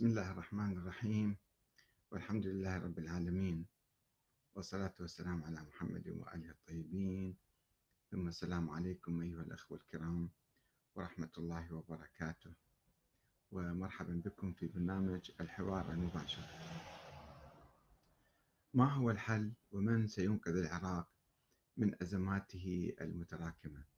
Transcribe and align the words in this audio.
بسم 0.00 0.08
الله 0.08 0.30
الرحمن 0.30 0.72
الرحيم. 0.78 1.36
والحمد 2.10 2.46
لله 2.46 2.78
رب 2.78 2.98
العالمين. 2.98 3.66
والصلاة 4.54 4.94
والسلام 5.00 5.44
على 5.44 5.62
محمد 5.62 6.08
وآله 6.08 6.50
الطيبين. 6.50 7.36
ثم 8.10 8.28
السلام 8.28 8.70
عليكم 8.70 9.20
أيها 9.20 9.42
الأخوة 9.42 9.78
الكرام 9.78 10.30
ورحمة 10.94 11.30
الله 11.38 11.74
وبركاته. 11.74 12.54
ومرحبا 13.50 14.22
بكم 14.24 14.52
في 14.52 14.68
برنامج 14.68 15.30
الحوار 15.40 15.92
المباشر. 15.92 16.44
ما 18.74 18.92
هو 18.92 19.10
الحل 19.10 19.52
ومن 19.70 20.06
سينقذ 20.06 20.56
العراق 20.56 21.08
من 21.76 22.02
أزماته 22.02 22.92
المتراكمة؟ 23.00 23.89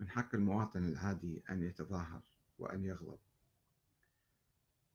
من 0.00 0.08
حق 0.08 0.34
المواطن 0.34 0.84
العادي 0.84 1.42
أن 1.50 1.62
يتظاهر 1.62 2.22
وأن 2.58 2.84
يغضب 2.84 3.18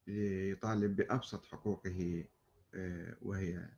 ليطالب 0.08 0.96
بأبسط 0.96 1.46
حقوقه 1.46 2.26
آه، 2.74 3.18
وهي 3.22 3.70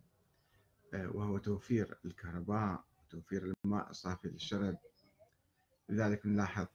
آه، 0.94 1.10
وهو 1.10 1.38
توفير 1.38 1.98
الكهرباء 2.06 2.84
توفير 3.10 3.54
الماء 3.66 3.90
الصافي 3.90 4.28
للشرب 4.28 4.78
لذلك 5.90 6.26
نلاحظ 6.26 6.68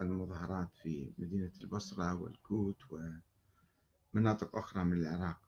المظاهرات 0.00 0.74
في 0.82 1.12
مدينة 1.18 1.52
البصرة 1.60 2.14
والكوت 2.14 2.82
ومناطق 4.14 4.56
أخرى 4.56 4.84
من 4.84 4.92
العراق. 4.92 5.38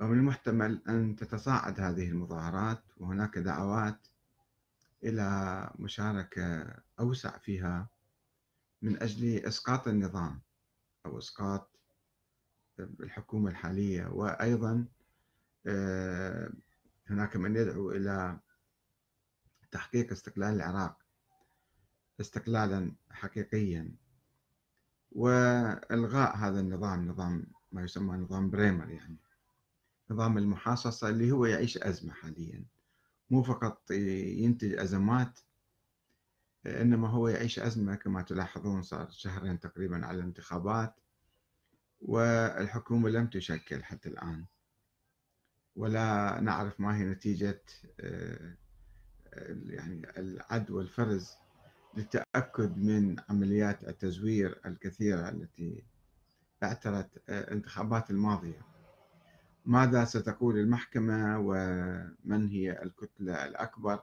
ومن 0.00 0.18
المحتمل 0.18 0.82
أن 0.88 1.16
تتصاعد 1.16 1.80
هذه 1.80 2.08
المظاهرات 2.08 2.82
وهناك 2.96 3.38
دعوات 3.38 4.06
إلى 5.04 5.70
مشاركة 5.78 6.74
أوسع 7.00 7.38
فيها 7.38 7.88
من 8.82 9.02
أجل 9.02 9.46
إسقاط 9.46 9.88
النظام 9.88 10.40
أو 11.06 11.18
إسقاط 11.18 11.70
الحكومة 12.80 13.50
الحالية. 13.50 14.06
وأيضا 14.06 14.86
آه، 15.66 16.52
هناك 17.06 17.36
من 17.36 17.56
يدعو 17.56 17.90
إلى 17.90 18.40
تحقيق 19.70 20.12
استقلال 20.12 20.54
العراق 20.54 20.98
استقلالا 22.20 22.92
حقيقيا. 23.10 23.92
والغاء 25.12 26.36
هذا 26.36 26.60
النظام 26.60 27.08
نظام 27.08 27.46
ما 27.72 27.82
يسمى 27.82 28.16
نظام 28.16 28.50
بريمر 28.50 28.90
يعني 28.90 29.16
نظام 30.10 30.38
المحاصصة 30.38 31.08
اللي 31.08 31.30
هو 31.30 31.46
يعيش 31.46 31.78
أزمة 31.78 32.12
حاليا. 32.12 32.64
مو 33.32 33.42
فقط 33.42 33.90
ينتج 33.90 34.78
أزمات 34.78 35.40
إنما 36.66 37.08
هو 37.08 37.28
يعيش 37.28 37.58
أزمة 37.58 37.94
كما 37.94 38.22
تلاحظون 38.22 38.82
صار 38.82 39.10
شهرين 39.10 39.60
تقريبا 39.60 40.06
على 40.06 40.18
الانتخابات 40.18 40.94
والحكومة 42.00 43.10
لم 43.10 43.26
تشكل 43.26 43.84
حتى 43.84 44.08
الآن. 44.08 44.46
ولا 45.76 46.40
نعرف 46.40 46.80
ما 46.80 46.96
هي 46.96 47.04
نتيجة 47.04 47.62
آه، 48.00 48.56
يعني 49.66 50.02
العد 50.18 50.70
والفرز 50.70 51.36
للتأكد 51.94 52.76
من 52.76 53.16
عمليات 53.28 53.88
التزوير 53.88 54.60
الكثيرة 54.66 55.28
التي 55.28 55.84
أعترت 56.62 57.22
آه، 57.28 57.40
الانتخابات 57.40 58.10
الماضية. 58.10 58.71
ماذا 59.64 60.04
ستقول 60.04 60.58
المحكمة 60.58 61.38
ومن 61.38 62.48
هي 62.48 62.82
الكتلة 62.82 63.44
الأكبر 63.44 64.02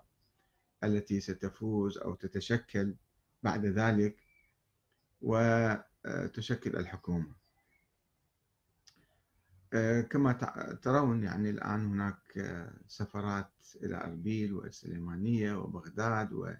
التي 0.83 1.19
ستفوز 1.19 1.97
أو 1.97 2.15
تتشكل 2.15 2.95
بعد 3.43 3.65
ذلك 3.65 4.17
وتشكل 5.21 6.75
الحكومة؟ 6.77 7.39
كما 10.09 10.31
ترون 10.81 11.23
يعني 11.23 11.49
الآن 11.49 11.85
هناك 11.85 12.21
سفرات 12.87 13.51
إلى 13.83 13.97
أربيل 13.97 14.53
والسليمانية 14.53 15.53
وبغداد 15.53 16.57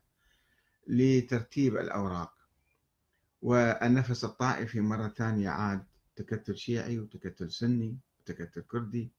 لترتيب 0.88 1.77
الأوراق. 1.77 2.33
والنفس 3.41 4.23
الطائفي 4.23 4.81
مرة 4.81 5.07
ثانية 5.07 5.49
عاد 5.49 5.83
تكتل 6.15 6.57
شيعي 6.57 6.99
وتكتل 6.99 7.51
سني. 7.51 7.97
تكتل 8.34 8.62
كردي 8.62 9.12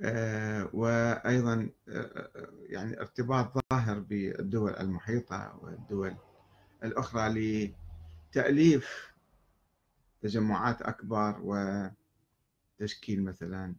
آه، 0.00 0.70
وأيضا 0.72 1.70
آه، 1.88 2.30
آه، 2.36 2.52
يعني 2.66 3.00
ارتباط 3.00 3.58
ظاهر 3.72 4.00
بالدول 4.00 4.76
المحيطة 4.76 5.58
والدول 5.62 6.16
الأخرى 6.84 7.74
لتأليف 8.34 9.14
تجمعات 10.20 10.82
أكبر 10.82 11.40
وتشكيل 12.80 13.24
مثلا 13.24 13.74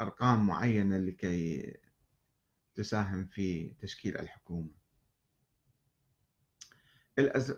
أرقام 0.00 0.46
معينة 0.46 0.98
لكي 0.98 1.76
تساهم 2.74 3.26
في 3.26 3.74
تشكيل 3.80 4.18
الحكومة. 4.18 4.70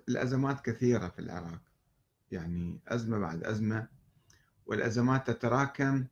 الأزمات 0.09 0.61
كثيرة 0.61 1.09
في 1.09 1.19
العراق. 1.19 1.63
يعني 2.31 2.81
أزمة 2.89 3.19
بعد 3.19 3.45
أزمة 3.45 3.89
والأزمات 4.67 5.31
تتراكم 5.31 6.07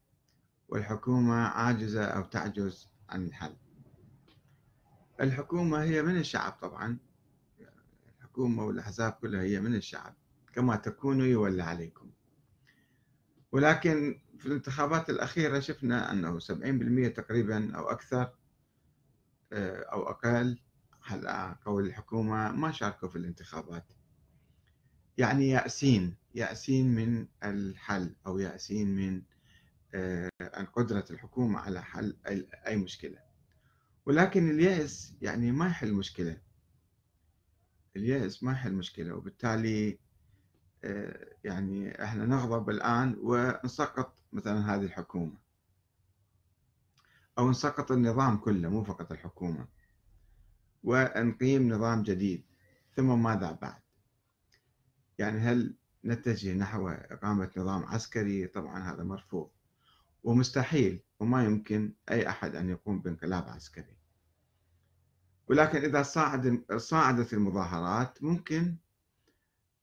والحكومة 0.69 1.35
عاجزة 1.35 2.05
أو 2.05 2.23
تعجز 2.23 2.89
عن 3.09 3.27
الحل. 3.27 3.57
الحكومة 5.21 5.83
هي 5.83 6.03
من 6.03 6.17
الشعب 6.17 6.53
طبعا. 6.53 6.99
الحكومة 8.19 8.65
والأحزاب 8.65 9.13
كلها 9.13 9.43
هي 9.43 9.61
من 9.61 9.75
الشعب 9.75 10.15
كما 10.53 10.77
تكونوا 10.77 11.27
يولى 11.27 11.63
عليكم. 11.63 12.11
ولكن 13.53 14.21
في 14.39 14.47
الانتخابات 14.47 15.11
الأخيرة 15.11 15.61
شفنا 15.61 16.13
أنه 16.13 16.39
70% 16.39 17.09
تقريبا 17.09 17.77
أو 17.77 17.91
أكثر 17.91 18.33
آه، 19.53 19.83
أو 19.93 20.11
أقل 20.11 20.59
على 21.07 21.57
قول 21.67 21.87
الحكومة 21.87 22.53
ما 22.53 22.73
شاركوا 22.73 23.09
في 23.09 23.17
الانتخابات. 23.17 23.93
يعني 25.19 25.49
يأسين. 25.49 26.22
يأسين 26.35 26.95
من 26.95 27.27
الحل 27.45 28.15
أو 28.27 28.39
يأسين 28.39 28.97
من 28.97 29.23
آه، 29.95 30.31
قدرة 30.73 31.05
الحكومة 31.11 31.61
على 31.61 31.83
حل 31.83 32.17
أي 32.67 32.77
مشكلة. 32.77 33.19
ولكن 34.07 34.51
اليأس 34.51 35.15
يعني 35.23 35.53
ما 35.53 35.67
يحل 35.67 35.93
مشكلة. 35.93 36.41
اليأس 37.97 38.43
ما 38.43 38.53
يحل 38.53 38.73
مشكلة 38.73 39.15
وبالتالي 39.15 39.99
آه، 40.85 41.27
يعني 41.45 42.05
إحنا 42.05 42.27
نغضب 42.27 42.71
الآن 42.71 43.17
ونسقط 43.23 44.17
مثلا 44.33 44.75
هذه 44.75 44.85
الحكومة. 44.85 45.39
أو 47.39 47.51
نسقط 47.51 47.93
النظام 47.93 48.37
كله 48.37 48.69
مو 48.69 48.85
فقط 48.85 49.13
الحكومة. 49.13 49.69
ونقيم 50.85 51.69
نظام 51.69 52.03
جديد 52.03 52.45
ثم 52.97 53.23
ماذا 53.23 53.53
بعد؟ 53.53 53.83
يعني 55.19 55.39
هل 55.41 55.77
نتجه 56.05 56.55
نحو 56.55 56.89
إقامة 56.89 57.51
نظام 57.57 57.85
عسكري 57.85 58.47
طبعا 58.47 58.93
هذا 58.95 59.05
مرفوض. 59.05 59.51
ومستحيل 60.25 61.01
وما 61.21 61.45
يمكن 61.45 61.93
أي 62.11 62.29
أحد 62.29 62.57
أن 62.57 62.71
يقوم 62.71 63.01
بانقلاب 63.01 63.49
عسكري. 63.49 63.97
ولكن 65.49 65.79
إذا 65.79 66.03
صاعد 66.03 66.65
صاعدت 66.77 67.33
المظاهرات 67.33 68.23
ممكن 68.23 68.77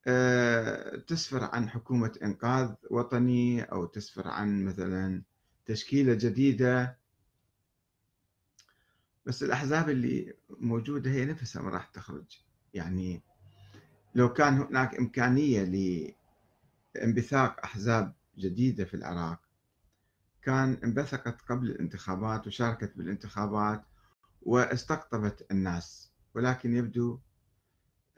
آه، 0.06 0.96
تسفر 0.96 1.44
عن 1.44 1.68
حكومة 1.68 2.18
إنقاذ 2.22 2.74
وطني 2.90 3.62
أو 3.62 3.84
تسفر 3.84 4.28
عن 4.28 4.64
مثلا 4.64 5.22
تشكيلة 5.66 6.14
جديدة. 6.14 6.98
بس 9.26 9.42
الأحزاب 9.42 9.90
اللي 9.90 10.34
موجودة 10.50 11.10
هي 11.10 11.24
نفسها 11.24 11.62
ما 11.62 11.70
راح 11.70 11.86
تخرج. 11.86 12.38
يعني 12.74 13.22
لو 14.14 14.32
كان 14.32 14.54
هناك 14.58 14.94
إمكانية 14.94 15.64
لانبثاق 16.94 17.60
أحزاب 17.64 18.14
جديدة 18.38 18.84
في 18.84 18.94
العراق 18.94 19.40
كان 20.42 20.78
انبثقت 20.84 21.42
قبل 21.42 21.70
الانتخابات 21.70 22.46
وشاركت 22.46 22.96
بالانتخابات 22.96 23.84
واستقطبت 24.42 25.46
الناس 25.50 26.12
ولكن 26.34 26.74
يبدو 26.74 27.18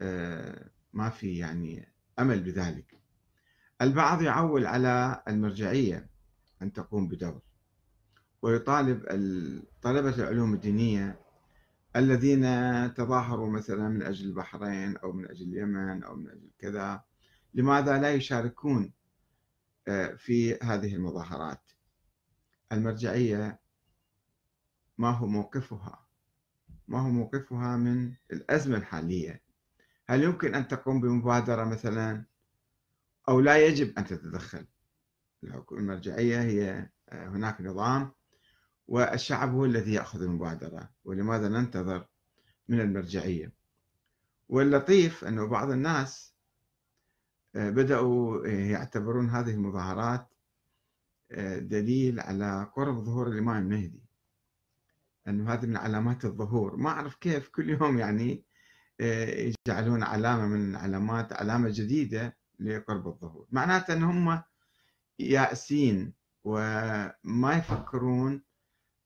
آه، 0.01 0.69
ما 0.93 1.09
في 1.09 1.37
يعني 1.37 1.93
أمل 2.19 2.43
بذلك. 2.43 2.99
البعض 3.81 4.21
يعول 4.21 4.65
على 4.65 5.23
المرجعية 5.27 6.09
أن 6.61 6.73
تقوم 6.73 7.07
بدور 7.07 7.41
ويطالب 8.41 8.99
طلبة 9.81 10.15
العلوم 10.15 10.53
الدينية 10.53 11.22
الذين 11.95 12.43
تظاهروا 12.93 13.49
مثلا 13.49 13.89
من 13.89 14.03
أجل 14.03 14.25
البحرين 14.27 14.97
أو 14.97 15.11
من 15.11 15.29
أجل 15.29 15.47
اليمن 15.47 16.03
أو 16.03 16.15
من 16.15 16.29
أجل 16.29 16.49
كذا 16.59 17.03
لماذا 17.53 17.97
لا 17.97 18.13
يشاركون 18.13 18.93
آه، 19.87 20.15
في 20.15 20.55
هذه 20.55 20.95
المظاهرات؟ 20.95 21.71
المرجعية 22.71 23.59
ما 24.97 25.09
هو 25.09 25.27
موقفها؟ 25.27 26.07
ما 26.87 26.99
هو 26.99 27.09
موقفها 27.09 27.77
من 27.77 28.13
الأزمة 28.31 28.77
الحالية؟ 28.77 29.41
هل 30.05 30.23
يمكن 30.23 30.55
أن 30.55 30.67
تقوم 30.67 31.01
بمبادرة 31.01 31.63
مثلا؟ 31.63 32.25
أو 33.29 33.39
لا 33.39 33.67
يجب 33.67 33.97
أن 33.97 34.05
تتدخل؟ 34.05 34.67
الحكومة 35.43 35.81
المرجعية 35.81 36.41
هي 36.41 36.89
آه، 37.09 37.27
هناك 37.27 37.61
نظام 37.61 38.11
والشعب 38.87 39.53
هو 39.53 39.65
الذي 39.65 39.93
يأخذ 39.93 40.21
المبادرة 40.21 40.89
ولماذا 41.05 41.49
ننتظر 41.49 42.07
من 42.67 42.79
المرجعية؟ 42.79 43.51
واللطيف 44.49 45.23
أنه 45.23 45.47
بعض 45.47 45.71
الناس 45.71 46.33
آه، 47.55 47.69
بدأوا 47.69 48.47
يعتبرون 48.47 49.29
هذه 49.29 49.51
المظاهرات 49.51 50.27
آه، 51.31 51.59
دليل 51.59 52.19
على 52.19 52.71
قرب 52.75 53.03
ظهور 53.03 53.27
الإمام 53.27 53.63
المهدي 53.63 54.03
أنه 55.27 55.53
هذه 55.53 55.65
من 55.65 55.77
علامات 55.77 56.25
الظهور. 56.25 56.75
ما 56.75 56.89
أعرف 56.89 57.15
كيف 57.15 57.49
كل 57.49 57.69
يوم 57.69 57.97
يعني 57.99 58.43
آه، 59.01 59.53
يجعلون 59.67 60.03
علامة 60.03 60.47
من 60.47 60.75
علامات 60.75 61.33
علامة 61.33 61.69
جديدة 61.69 62.37
لقرب 62.59 63.07
الظهور. 63.07 63.47
معناته 63.51 63.93
أن 63.93 64.03
هم 64.03 64.41
يائسين 65.19 66.13
وما 66.43 67.57
يفكرون 67.57 68.41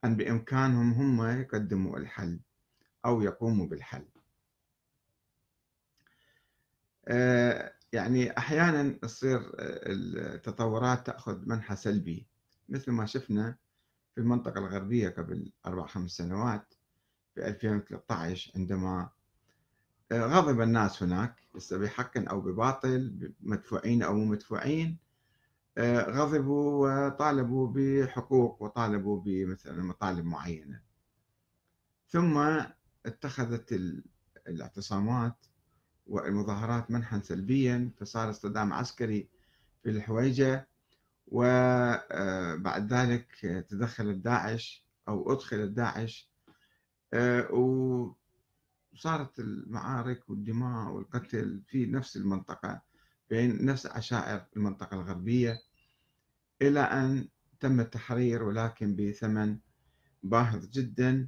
أن 0.06 0.16
بإمكانهم 0.16 0.92
هم 0.94 1.40
يقدموا 1.40 1.98
الحل 1.98 2.40
أو 3.06 3.22
يقوموا 3.22 3.68
بالحل. 3.68 4.06
آه، 7.08 7.74
يعني 7.94 8.38
أحيانا 8.38 8.90
تصير 9.02 9.52
التطورات 9.60 11.06
تأخذ 11.06 11.50
منحى 11.50 11.76
سلبي 11.76 12.28
مثل 12.70 12.92
ما 12.92 13.06
شفنا 13.06 13.58
في 14.16 14.22
المنطقة 14.22 14.60
الغربية 14.60 15.10
قبل 15.10 15.52
أربع 15.66 15.86
خمس 15.88 16.12
سنوات 16.12 16.74
في 17.36 17.48
2013 17.48 18.52
عندما 18.56 19.10
آه، 20.12 20.22
غضب 20.22 20.62
الناس 20.62 21.04
هناك 21.04 21.36
بحق 21.72 22.30
أو 22.30 22.42
بباطل 22.42 23.34
مدفوعين 23.42 24.04
أو 24.04 24.14
مو 24.14 24.26
مدفوعين 24.26 24.98
آه، 24.98 25.07
غضبوا 25.80 27.08
وطالبوا 27.08 27.74
بحقوق 27.76 28.62
وطالبوا 28.62 29.22
بمثلا 29.22 29.84
مطالب 29.84 30.26
معينة. 30.26 30.82
ثم 32.08 32.62
اتخذت 33.06 33.82
الاعتصامات 34.48 35.46
والمظاهرات 36.08 36.92
منحا 36.92 37.20
سلبيا 37.20 37.92
فصار 37.98 38.30
اصطدام 38.30 38.74
عسكري 38.74 39.30
في 39.84 39.90
الحويجة 39.90 40.68
وبعد 41.28 42.94
آه، 42.94 43.04
ذلك 43.04 43.66
تدخل 43.70 44.10
الداعش 44.10 44.86
أو 45.08 45.34
أدخل 45.34 45.58
الداعش. 45.58 46.32
آه، 47.14 47.52
وصارت 48.94 49.40
المعارك 49.40 50.30
والدماء 50.30 50.92
والقتل 50.92 51.62
في 51.68 51.86
نفس 51.86 52.18
المنطقة. 52.18 52.87
بين 53.30 53.66
نفس 53.66 53.86
عشائر 53.86 54.46
المنطقة 54.58 54.96
الغربية 54.96 55.62
إلى 56.62 56.80
أن 56.80 57.28
تم 57.60 57.80
التحرير 57.80 58.44
ولكن 58.44 58.96
بثمن 58.96 59.58
باهظ 60.24 60.70
جدا. 60.70 61.28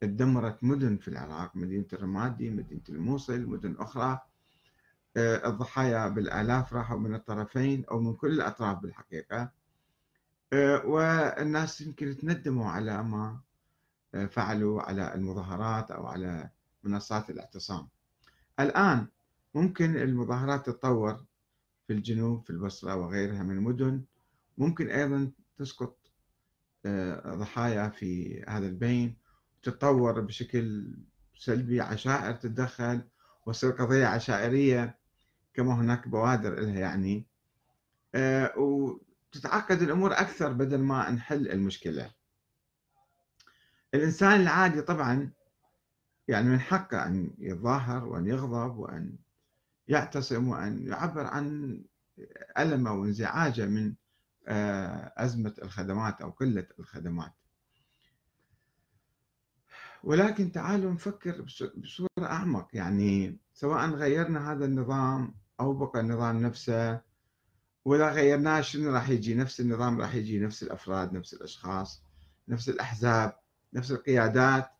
تدمرت 0.00 0.64
مدن 0.64 0.96
في 0.96 1.08
العراق 1.08 1.56
مدينة 1.56 1.86
الرمادي 1.92 2.50
مدينة 2.50 2.82
الموصل 2.88 3.40
مدن 3.46 3.76
أخرى. 3.78 4.20
آه، 5.16 5.48
الضحايا 5.48 6.08
بالآلاف 6.08 6.74
راحوا 6.74 6.98
من 6.98 7.14
الطرفين 7.14 7.84
أو 7.84 8.00
من 8.00 8.14
كل 8.14 8.32
الأطراف 8.32 8.78
بالحقيقة. 8.78 9.50
آه، 10.52 10.86
والناس 10.86 11.80
يمكن 11.80 12.16
تندموا 12.16 12.70
على 12.70 13.02
ما 13.02 13.40
آه، 14.14 14.26
فعلوا 14.26 14.82
على 14.82 15.14
المظاهرات 15.14 15.90
أو 15.90 16.06
على 16.06 16.50
منصات 16.84 17.30
الاعتصام. 17.30 17.88
الآن 18.60 19.06
ممكن 19.54 19.96
المظاهرات 19.96 20.66
تتطور 20.66 21.24
في 21.86 21.92
الجنوب 21.92 22.44
في 22.44 22.50
البصرة 22.50 22.96
وغيرها 22.96 23.42
من 23.42 23.56
المدن. 23.56 24.04
ممكن 24.58 24.90
أيضا 24.90 25.30
تسقط 25.58 25.98
ضحايا 27.26 27.88
في 27.88 28.42
هذا 28.48 28.66
البين. 28.66 29.16
تتطور 29.62 30.20
بشكل 30.20 30.94
سلبي 31.34 31.80
عشائر 31.80 32.32
تتدخل 32.32 33.02
وتصير 33.46 33.70
قضية 33.70 34.06
عشائرية 34.06 34.98
كما 35.54 35.74
هناك 35.74 36.08
بوادر 36.08 36.60
لها 36.60 36.80
يعني. 36.80 37.26
آه، 38.14 38.58
وتتعقد 38.58 39.82
الأمور 39.82 40.12
أكثر 40.12 40.52
بدل 40.52 40.78
ما 40.78 41.10
نحل 41.10 41.48
المشكلة. 41.48 42.10
الإنسان 43.94 44.40
العادي 44.40 44.82
طبعا 44.82 45.32
يعني 46.28 46.48
من 46.48 46.60
حقه 46.60 47.06
أن 47.06 47.34
يتظاهر 47.38 48.04
وأن 48.04 48.26
يغضب 48.26 48.76
وأن 48.76 49.16
يعتصم 49.88 50.48
وأن 50.48 50.86
يعبر 50.86 51.26
عن 51.26 51.78
ألمه 52.58 52.92
وانزعاجه 52.92 53.66
من 53.66 53.94
آه، 54.46 55.12
أزمة 55.16 55.54
الخدمات 55.62 56.20
أو 56.20 56.30
قلة 56.30 56.66
الخدمات. 56.78 57.32
ولكن 60.04 60.52
تعالوا 60.52 60.92
نفكر 60.92 61.42
بصورة 61.76 62.08
أعمق. 62.22 62.68
يعني 62.72 63.38
سواء 63.54 63.90
غيرنا 63.90 64.52
هذا 64.52 64.64
النظام 64.64 65.34
أو 65.60 65.72
بقى 65.72 66.00
النظام 66.00 66.42
نفسه 66.42 67.00
ولا 67.84 68.12
غيرناه 68.12 68.60
شنو 68.60 68.92
راح 68.92 69.08
يجي؟ 69.08 69.34
نفس 69.34 69.60
النظام 69.60 70.00
راح 70.00 70.14
يجي 70.14 70.38
نفس 70.38 70.62
الأفراد 70.62 71.12
نفس 71.12 71.34
الأشخاص 71.34 72.02
نفس 72.48 72.68
الأحزاب 72.68 73.36
نفس 73.74 73.92
القيادات. 73.92 74.70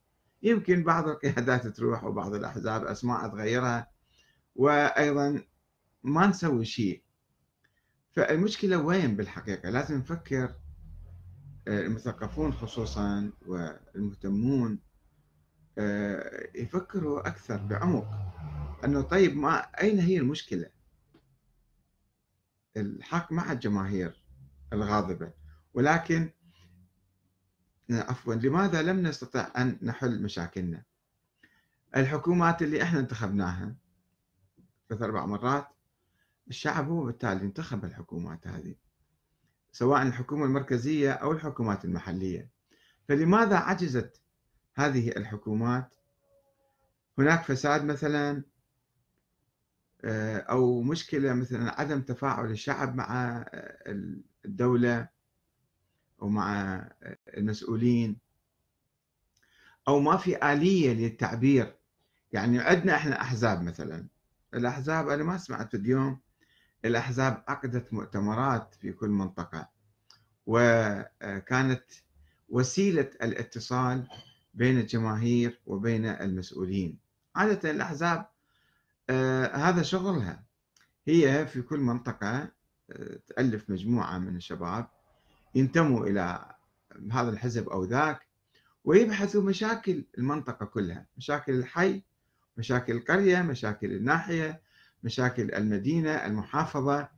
يمكن 0.42 0.84
بعض 0.84 1.08
القيادات 1.08 1.66
تروح 1.66 2.04
وبعض 2.04 2.34
الأحزاب 2.34 2.84
أسماء 2.84 3.28
تغيرها. 3.28 3.91
وأيضا 4.54 5.42
ما 6.02 6.26
نسوي 6.26 6.64
شيء. 6.64 7.02
فالمشكلة 8.12 8.78
وين 8.78 9.16
بالحقيقة؟ 9.16 9.70
لازم 9.70 9.98
نفكر 9.98 10.54
آه، 11.68 11.80
المثقفون 11.80 12.52
خصوصا 12.52 13.32
والمهتمون 13.46 14.78
آه، 15.78 16.48
يفكروا 16.54 17.28
أكثر 17.28 17.56
بعمق. 17.56 18.08
أنه 18.84 19.02
طيب 19.02 19.36
ما 19.36 19.56
أين 19.58 19.98
هي 19.98 20.18
المشكلة؟ 20.18 20.66
الحق 22.76 23.32
مع 23.32 23.52
الجماهير 23.52 24.22
الغاضبة. 24.72 25.32
ولكن 25.74 26.30
عفوا 27.90 28.34
لماذا 28.34 28.82
لم 28.82 29.06
نستطع 29.06 29.52
أن 29.56 29.78
نحل 29.82 30.22
مشاكلنا؟ 30.22 30.82
الحكومات 31.96 32.62
اللي 32.62 32.82
إحنا 32.82 33.00
انتخبناها 33.00 33.74
ثلاث 34.92 35.02
أربع 35.02 35.26
مرات 35.26 35.66
الشعب 36.48 36.88
هو 36.88 37.04
بالتالي 37.04 37.42
انتخب 37.42 37.84
الحكومات 37.84 38.46
هذه 38.46 38.74
سواء 39.72 40.02
الحكومة 40.02 40.44
المركزية 40.44 41.12
أو 41.12 41.32
الحكومات 41.32 41.84
المحلية. 41.84 42.50
فلماذا 43.08 43.56
عجزت 43.56 44.20
هذه 44.74 45.08
الحكومات؟ 45.08 45.94
هناك 47.18 47.42
فساد 47.42 47.84
مثلا 47.84 48.42
آه، 50.04 50.38
أو 50.38 50.82
مشكلة 50.82 51.32
مثلا 51.32 51.80
عدم 51.80 52.00
تفاعل 52.02 52.50
الشعب 52.50 52.94
مع 52.96 53.36
آه، 53.48 53.78
الدولة 54.44 55.08
ومع 56.18 56.76
آه، 57.02 57.18
المسؤولين. 57.36 58.16
أو 59.88 60.00
ما 60.00 60.16
في 60.16 60.52
آلية 60.52 60.92
للتعبير. 60.92 61.76
يعني 62.32 62.58
عندنا 62.58 62.94
إحنا 62.96 63.20
أحزاب 63.20 63.62
مثلا. 63.62 64.11
الأحزاب 64.54 65.08
أنا 65.08 65.22
ما 65.24 65.38
سمعت 65.38 65.74
اليوم 65.74 66.20
الأحزاب 66.84 67.44
عقدت 67.48 67.92
مؤتمرات 67.92 68.74
في 68.74 68.92
كل 68.92 69.08
منطقة 69.08 69.68
وكانت 70.46 71.84
وسيلة 72.48 73.10
الاتصال 73.22 74.08
بين 74.54 74.78
الجماهير 74.78 75.60
وبين 75.66 76.06
المسؤولين. 76.06 76.98
عادة 77.36 77.70
الأحزاب 77.70 78.26
آه 79.10 79.56
هذا 79.56 79.82
شغلها. 79.82 80.44
هي 81.06 81.46
في 81.46 81.62
كل 81.62 81.80
منطقة 81.80 82.48
آه 82.90 83.18
تألف 83.26 83.70
مجموعة 83.70 84.18
من 84.18 84.36
الشباب 84.36 84.86
ينتموا 85.54 86.06
إلى 86.06 86.54
هذا 87.12 87.30
الحزب 87.30 87.68
أو 87.68 87.84
ذاك 87.84 88.26
ويبحثوا 88.84 89.42
مشاكل 89.42 90.04
المنطقة 90.18 90.66
كلها 90.66 91.06
مشاكل 91.16 91.52
الحي 91.52 92.02
مشاكل 92.56 92.92
القرية 92.92 93.42
مشاكل 93.42 93.92
الناحية 93.92 94.60
مشاكل 95.04 95.54
المدينة 95.54 96.10
المحافظة 96.10 97.08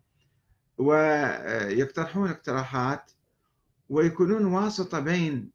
ويقترحون 0.78 2.30
اقتراحات 2.30 3.12
ويكونون 3.88 4.44
واسطة 4.44 5.00
بين 5.00 5.50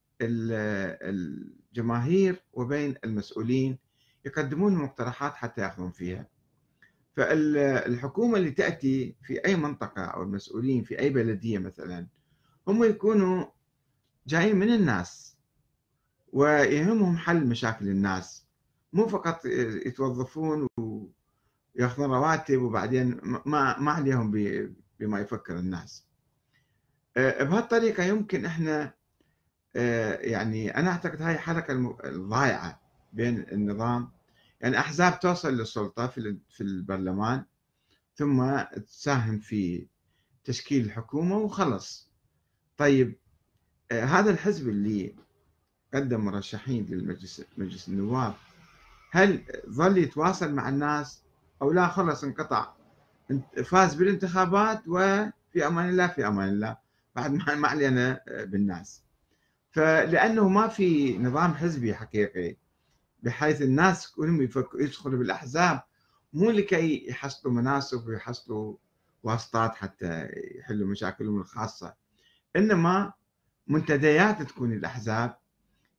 الجماهير 1.01 2.41
وبين 2.53 2.95
المسؤولين 3.03 3.77
يقدمون 4.25 4.75
مقترحات 4.75 5.33
حتى 5.33 5.62
ياخذون 5.62 5.91
فيها. 5.91 6.27
فالحكومة 7.15 8.38
اللي 8.38 8.51
تأتي 8.51 9.15
في 9.24 9.45
أي 9.45 9.55
منطقة 9.55 10.01
أو 10.01 10.24
المسؤولين 10.24 10.83
في 10.83 11.00
أي 11.00 11.09
بلدية 11.09 11.57
مثلا 11.57 12.07
هم 12.67 12.83
يكونوا 12.83 13.45
جايين 14.27 14.55
من 14.55 14.74
الناس 14.74 15.38
ويهمهم 16.33 17.17
حل 17.17 17.48
مشاكل 17.48 17.88
الناس. 17.88 18.48
مو 18.93 19.08
فقط 19.08 19.46
يتوظفون 19.86 20.67
ياخذون 21.75 22.12
رواتب 22.12 22.62
وبعدين 22.62 23.19
ما 23.24 23.79
ما 23.79 23.91
عليهم 23.91 24.31
بما 25.00 25.19
يفكر 25.19 25.60
الناس. 25.60 26.05
آه، 27.17 27.43
بهالطريقة 27.43 28.03
يمكن 28.03 28.46
إحنا 28.46 28.93
آه، 29.75 30.13
يعني 30.13 30.77
أنا 30.77 30.91
أعتقد 30.91 31.22
هاي 31.22 31.38
حركة 31.38 31.98
الضايعة 32.05 32.81
بين 33.13 33.46
النظام. 33.51 34.12
يعني 34.62 34.79
أحزاب 34.79 35.19
توصل 35.19 35.53
للسلطة 35.58 36.08
في 36.08 36.62
البرلمان 36.62 37.46
ثم 38.15 38.62
تساهم 38.88 39.39
في 39.39 39.88
تشكيل 40.43 40.86
الحكومة 40.86 41.38
وخلص. 41.38 42.10
طيب 42.77 43.15
آه، 43.91 44.03
هذا 44.03 44.31
الحزب 44.31 44.69
اللي 44.69 45.15
قدم 45.93 46.25
مرشحين 46.25 46.86
للمجلس 46.89 47.46
مجلس 47.58 47.88
النواب 47.88 48.34
هل 49.11 49.43
ظل 49.69 49.97
يتواصل 49.97 50.53
مع 50.53 50.69
الناس 50.69 51.23
أو 51.61 51.71
لا؟ 51.71 51.87
خلص 51.87 52.23
انقطع. 52.23 52.73
فاز 53.65 53.95
بالانتخابات 53.95 54.81
وفي 54.87 55.67
أمان 55.67 55.89
الله 55.89 56.07
في 56.07 56.27
أمان 56.27 56.49
الله. 56.49 56.77
بعد 57.15 57.31
ما 57.31 57.67
علينا 57.67 58.21
آه، 58.27 58.43
بالناس. 58.43 59.03
فلأنه 59.71 60.49
ما 60.49 60.67
في 60.67 61.17
نظام 61.17 61.53
حزبي 61.53 61.95
حقيقي 61.95 62.55
بحيث 63.23 63.61
الناس 63.61 64.11
كلهم 64.11 64.41
يدخلوا 64.75 65.19
بالأحزاب 65.19 65.81
مو 66.33 66.51
لكي 66.51 67.07
يحصلوا 67.09 67.53
مناصب 67.53 68.07
ويحصلوا 68.07 68.75
واسطات 69.23 69.75
حتى 69.75 70.29
يحلوا 70.55 70.87
مشاكلهم 70.87 71.39
الخاصة. 71.41 71.93
إنما 72.55 73.13
منتديات 73.67 74.41
تكون 74.41 74.73
الأحزاب 74.73 75.37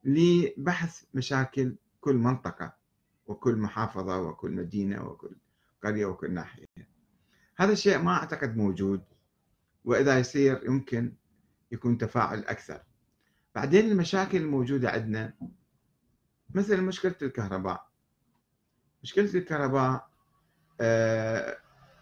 لبحث 0.04 1.02
مشاكل 1.14 1.74
كل 2.00 2.16
منطقة. 2.16 2.79
وكل 3.30 3.56
محافظة 3.56 4.20
وكل 4.22 4.50
مدينة 4.50 5.04
وكل 5.04 5.36
قرية 5.82 6.06
وكل 6.06 6.32
ناحية. 6.34 6.66
هذا 7.56 7.72
الشيء 7.72 7.98
ما 7.98 8.12
أعتقد 8.12 8.56
موجود 8.56 9.02
وإذا 9.84 10.18
يصير 10.18 10.64
يمكن 10.64 11.12
يكون 11.72 11.98
تفاعل 11.98 12.38
أكثر. 12.38 12.82
بعدين 13.54 13.90
المشاكل 13.90 14.38
الموجودة 14.38 14.90
عندنا 14.90 15.34
مثل 16.54 16.82
مشكلة 16.82 17.14
الكهرباء. 17.22 17.90
مشكلة 19.02 19.34
الكهرباء 19.34 20.10
آه 20.80 21.56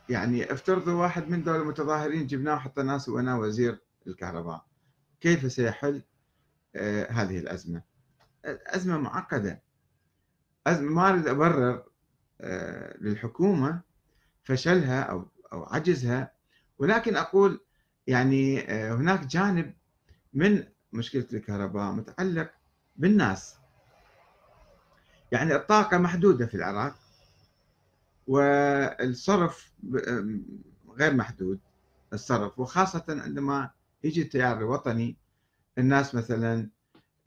يعني 0.08 0.52
افترضوا 0.52 1.02
واحد 1.02 1.28
من 1.28 1.44
دول 1.44 1.60
المتظاهرين 1.60 2.26
جبناه 2.26 2.54
وحطيناه 2.54 2.98
سويناه 2.98 3.38
وزير 3.38 3.80
الكهرباء. 4.06 4.66
كيف 5.20 5.52
سيحل 5.52 6.02
آه 6.76 7.10
هذه 7.10 7.38
معقده 7.38 7.88
أزمة 8.44 9.62
ما 10.80 11.08
أريد 11.10 11.26
أبرر 11.28 11.82
آه 12.40 12.96
للحكومة 13.00 13.80
فشلها 14.44 15.02
أو 15.02 15.28
أو 15.52 15.64
عجزها 15.64 16.32
ولكن 16.78 17.16
أقول 17.16 17.60
يعني 18.06 18.70
آه 18.72 18.94
هناك 18.94 19.26
جانب 19.26 19.74
من 20.34 20.64
مشكلة 20.92 21.26
الكهرباء 21.32 21.92
متعلق 21.92 22.50
بالناس. 22.96 23.56
يعني 25.32 25.54
الطاقة 25.56 25.98
محدودة 25.98 26.46
في 26.46 26.54
العراق 26.54 26.94
والصرف 28.26 29.72
غير 30.98 31.14
محدود 31.14 31.58
الصرف. 32.12 32.58
وخاصة 32.58 33.04
عندما 33.08 33.70
يجي 34.04 34.22
التيار 34.22 34.58
الوطني 34.58 35.16
الناس 35.78 36.14
مثلا 36.14 36.68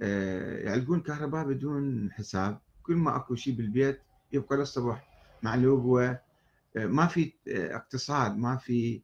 آه، 0.01 0.57
يعلقون 0.57 1.01
كهرباء 1.01 1.45
بدون 1.45 2.11
حساب. 2.11 2.59
كل 2.83 2.95
ما 2.95 3.15
أكو 3.15 3.35
شيء 3.35 3.55
بالبيت 3.55 4.01
يبقى 4.33 4.57
للصبح 4.57 5.07
معلوق 5.43 5.81
وما 5.85 7.07
في 7.07 7.33
آه، 7.47 7.75
اقتصاد 7.75 8.37
ما 8.37 8.57
في 8.57 9.01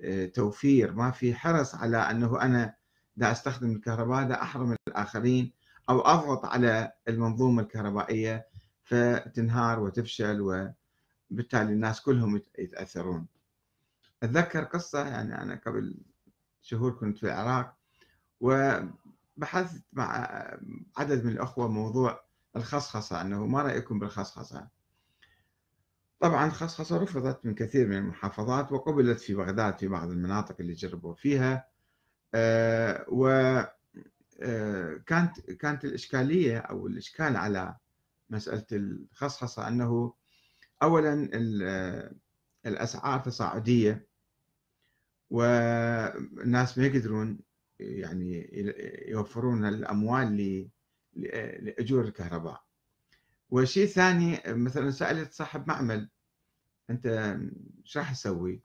آه، 0.00 0.26
توفير 0.26 0.92
ما 0.92 1.10
في 1.10 1.34
حرص 1.34 1.74
على 1.74 1.96
أنه 1.96 2.42
أنا 2.42 2.74
دا 3.16 3.32
أستخدم 3.32 3.70
الكهرباء 3.70 4.28
دا 4.28 4.42
أحرم 4.42 4.76
الآخرين 4.88 5.52
أو 5.88 6.00
أضغط 6.00 6.44
على 6.44 6.92
المنظومة 7.08 7.62
الكهربائية 7.62 8.46
فتنهار 8.84 9.80
وتفشل 9.80 10.40
و 10.40 10.68
بالتالي 11.30 11.72
الناس 11.72 12.00
كلهم 12.00 12.40
يتأثرون. 12.58 13.26
أتذكر 14.22 14.64
قصة 14.64 15.08
يعني 15.08 15.42
أنا 15.42 15.60
قبل 15.66 15.96
شهور 16.62 16.92
كنت 16.92 17.18
في 17.18 17.26
العراق 17.26 17.76
وبحثت 18.40 19.82
مع 19.92 20.28
عدد 20.96 21.24
من 21.24 21.32
الأخوة 21.32 21.68
موضوع 21.68 22.25
الخصخصة 22.56 23.20
أنه 23.20 23.46
ما 23.46 23.62
رأيكم 23.62 23.98
بالخصخصة. 23.98 24.68
طبعا 26.20 26.46
الخصخصة 26.46 26.98
رفضت 26.98 27.46
من 27.46 27.54
كثير 27.54 27.86
من 27.86 27.96
المحافظات 27.96 28.72
وقبلت 28.72 29.20
في 29.20 29.34
بغداد 29.34 29.78
في 29.78 29.88
بعض 29.88 30.10
المناطق 30.10 30.56
اللي 30.60 30.72
جربوا 30.72 31.14
فيها. 31.14 31.68
آه، 32.34 33.04
و 33.08 33.28
آه، 34.42 34.94
كانت 35.06 35.40
كانت 35.50 35.84
الإشكالية 35.84 36.58
أو 36.58 36.86
الإشكال 36.86 37.36
على 37.36 37.76
مسألة 38.30 38.66
الخصخصة 38.72 39.68
أنه 39.68 40.14
اولا 40.82 41.30
الأسعار 42.66 43.20
تصاعدية 43.20 44.06
والناس 45.30 46.78
ما 46.78 46.86
يقدرون 46.86 47.38
يعني 47.80 48.50
يوفرون 49.08 49.64
الأموال 49.64 50.68
لأجور 51.16 52.04
الكهرباء 52.04 52.64
والشيء 53.50 53.84
الثاني 53.84 54.40
مثلا 54.46 54.90
سألت 54.90 55.32
صاحب 55.32 55.68
معمل 55.68 56.10
أنت 56.90 57.06
إيش 57.84 57.98
راح 57.98 58.12
تسوي؟ 58.12 58.62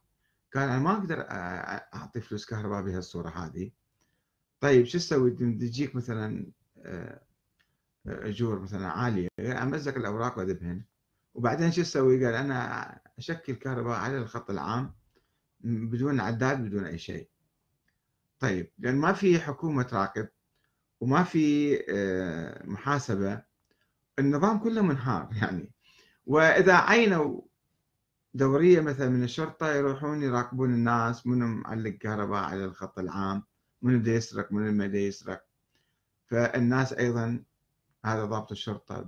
قال 0.56 0.70
أنا 0.70 0.80
ما 0.80 0.92
أقدر 0.92 1.26
أعطي 1.94 2.22
فلوس 2.22 2.46
كهرباء 2.46 2.82
بهالصورة 2.82 3.30
هذه 3.30 3.72
طيب 4.60 4.86
شو 4.86 4.98
تسوي؟ 4.98 5.32
تجيك 5.32 5.96
مثلا 5.96 6.52
أجور 8.08 8.60
مثلا 8.60 8.88
عالية 8.88 9.28
أمزق 9.40 9.96
الأوراق 9.96 10.38
وأذبهن 10.38 10.84
وبعدين 11.34 11.72
شو 11.72 11.82
أسوي؟ 11.82 12.26
قال 12.26 12.36
أنا 12.36 13.00
أشكل 13.18 13.54
كهرباء 13.54 14.00
على 14.00 14.18
الخط 14.18 14.50
العام 14.50 14.94
بدون 15.64 16.20
عداد 16.20 16.66
بدون 16.66 16.86
أي 16.86 16.98
شيء. 16.98 17.30
طيب 18.40 18.72
لأن 18.80 18.96
ما 18.96 19.14
في 19.14 19.40
حكومة 19.40 19.84
تراقب 19.84 20.30
وما 21.02 21.24
في 21.24 21.78
آه، 21.90 22.66
محاسبة 22.66 23.44
النظام 24.20 24.60
كله 24.60 24.82
منهار 24.82 25.30
يعني. 25.42 25.72
وإذا 26.26 26.76
عينوا 26.76 27.42
دورية 28.34 28.82
مثلا 28.82 29.10
من 29.10 29.24
الشرطة 29.24 29.74
يروحون 29.74 30.24
يراقبون 30.24 30.74
الناس 30.74 31.28
منو 31.28 31.48
معلق 31.48 31.90
كهرباء 31.90 32.44
على 32.44 32.66
الخط 32.66 33.00
العام 33.00 33.44
منو 33.82 34.00
بده 34.00 34.12
يسرق 34.12 34.52
منو 34.52 34.72
ما 34.72 34.86
يسرق. 34.86 35.44
فالناس 36.26 36.94
أيضا 36.94 37.44
هذا 38.06 38.26
ضابط 38.26 38.52
الشرطة 38.52 39.02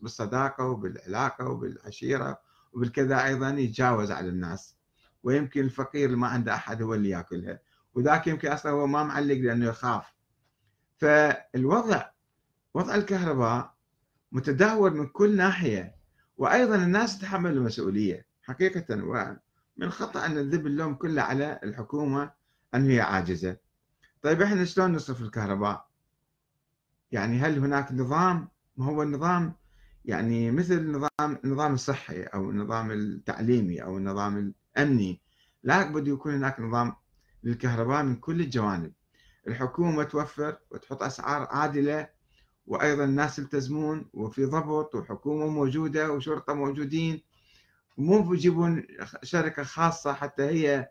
بالصداقة 0.00 0.64
وبالعلاقة 0.64 1.48
وبالعشيرة 1.48 2.40
وبالكذا 2.72 3.24
أيضا 3.24 3.50
يتجاوز 3.50 4.10
على 4.10 4.28
الناس. 4.28 4.76
ويمكن 5.22 5.60
الفقير 5.60 6.06
اللي 6.06 6.16
ما 6.16 6.28
عنده 6.28 6.54
أحد 6.54 6.82
هو 6.82 6.94
اللي 6.94 7.08
يأكلها. 7.08 7.60
وذاك 7.94 8.26
يمكن 8.26 8.48
أصلا 8.48 8.72
هو 8.72 8.86
ما 8.86 9.02
معلق 9.02 9.36
لأنه 9.36 9.66
يخاف. 9.66 10.17
فالوضع 10.98 12.10
وضع 12.74 12.94
الكهرباء 12.94 13.74
متدهور 14.32 14.90
من 14.90 15.06
كل 15.06 15.36
ناحية 15.36 15.94
وأيضا 16.36 16.76
الناس 16.76 17.18
تتحمل 17.18 17.52
المسؤولية. 17.52 18.26
حقيقة 18.42 19.04
ومن 19.04 19.90
خطأ 19.90 20.26
أن 20.26 20.34
نذب 20.34 20.66
اللوم 20.66 20.94
كله 20.94 21.22
على 21.22 21.60
الحكومة 21.62 22.30
أن 22.74 22.90
هي 22.90 23.00
عاجزة. 23.00 23.56
طيب 24.22 24.42
إحنا 24.42 24.64
شلون 24.64 24.92
نصرف 24.92 25.20
الكهرباء؟ 25.22 25.88
يعني 27.12 27.38
هل 27.38 27.58
هناك 27.58 27.92
نظام؟ 27.92 28.48
ما 28.76 28.86
هو 28.86 29.02
النظام؟ 29.02 29.54
يعني 30.04 30.50
مثل 30.50 30.74
النظام 30.74 31.38
النظام 31.44 31.74
الصحي 31.74 32.22
أو 32.22 32.50
النظام 32.50 32.90
التعليمي 32.90 33.82
أو 33.82 33.98
النظام 33.98 34.54
الأمني 34.76 35.20
لا 35.62 35.92
بده 35.92 36.12
يكون 36.12 36.34
هناك 36.34 36.60
نظام 36.60 36.96
للكهرباء 37.44 38.02
من 38.02 38.16
كل 38.16 38.40
الجوانب. 38.40 38.92
الحكومة 39.48 40.04
توفر 40.04 40.58
وتحط 40.70 41.02
أسعار 41.02 41.48
عادلة 41.50 42.08
وأيضا 42.66 43.04
الناس 43.04 43.38
يلتزمون 43.38 44.06
وفي 44.14 44.44
ضبط 44.44 44.94
وحكومة 44.94 45.46
موجودة 45.46 46.12
وشرطة 46.12 46.54
موجودين. 46.54 47.22
مو 47.98 48.22
بيجيبون 48.22 48.86
شركة 49.22 49.62
خاصة 49.62 50.12
حتى 50.12 50.42
هي 50.42 50.90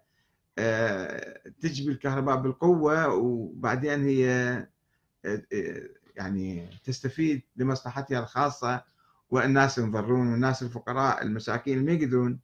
آه، 0.60 1.42
تجبي 1.62 1.92
الكهرباء 1.92 2.36
بالقوة 2.36 3.08
وبعدين 3.08 4.04
هي 4.04 4.30
آه، 5.26 5.44
يعني 6.16 6.70
تستفيد 6.84 7.42
لمصلحتها 7.56 8.20
الخاصة. 8.20 8.84
والناس 9.30 9.78
ينضرون 9.78 10.28
والناس 10.32 10.64
الفقراء 10.64 11.24
المساكين 11.24 11.86
ما 11.86 11.92
يقدرون 11.92 12.40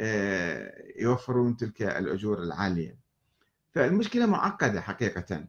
آه، 0.00 0.84
يوفرون 0.96 1.56
تلك 1.56 1.82
الأجور 1.82 2.42
العالية. 2.42 3.07
فالمشكلة 3.74 4.26
معقدة 4.26 4.80
حقيقة. 4.80 5.48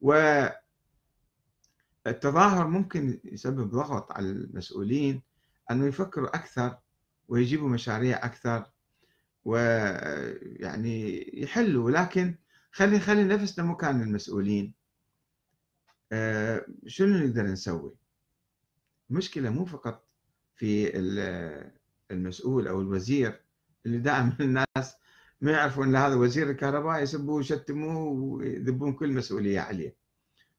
والتظاهر 0.00 0.60
ممكن 2.66 3.20
يسبب 3.24 3.70
ضغط 3.70 4.12
على 4.12 4.30
المسؤولين 4.30 5.22
أنه 5.70 5.86
يفكروا 5.86 6.36
أكثر 6.36 6.78
ويجيبوا 7.28 7.68
مشاريع 7.68 8.26
أكثر 8.26 8.70
ويعني 9.44 11.30
يحلوا. 11.42 11.90
لكن 11.90 12.34
خلي 12.72 13.00
خلي 13.00 13.24
نفسنا 13.24 13.64
مكان 13.64 14.02
المسؤولين 14.02 14.74
آه، 16.12 16.66
شنو 16.86 17.18
نقدر 17.18 17.42
نسوي؟ 17.42 17.94
المشكلة 19.10 19.50
مو 19.50 19.64
فقط 19.64 20.08
في 20.56 20.90
المسؤول 22.10 22.68
أو 22.68 22.80
الوزير 22.80 23.40
اللي 23.86 23.98
دائما 23.98 24.36
الناس 24.40 24.96
ما 25.40 25.52
يعرفون 25.52 25.96
هذا 25.96 26.14
وزير 26.14 26.50
الكهرباء 26.50 27.02
يسبوه 27.02 27.34
ويشتموه 27.34 27.96
ويذبون 28.08 28.92
كل 28.92 29.12
مسؤولية 29.12 29.60
عليه. 29.60 29.96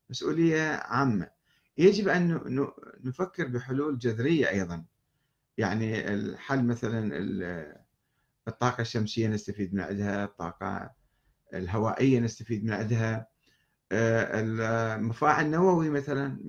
مسؤولية 0.09 0.71
عامة. 0.71 1.29
يجب 1.77 2.07
أن 2.07 2.41
نفكر 3.03 3.47
بحلول 3.47 3.97
جذرية 3.97 4.49
أيضا. 4.49 4.85
يعني 5.57 6.13
الحل 6.13 6.65
مثلا 6.65 7.11
الطاقة 8.47 8.81
الشمسية 8.81 9.27
نستفيد 9.27 9.73
من 9.73 9.81
عندها 9.81 10.25
الطاقة 10.25 10.91
الهوائية 11.53 12.19
نستفيد 12.19 12.65
من 12.65 12.73
عندها. 12.73 13.27
آه، 13.91 14.41
المفاعل 14.95 15.45
النووي 15.45 15.89
مثلا 15.89 16.39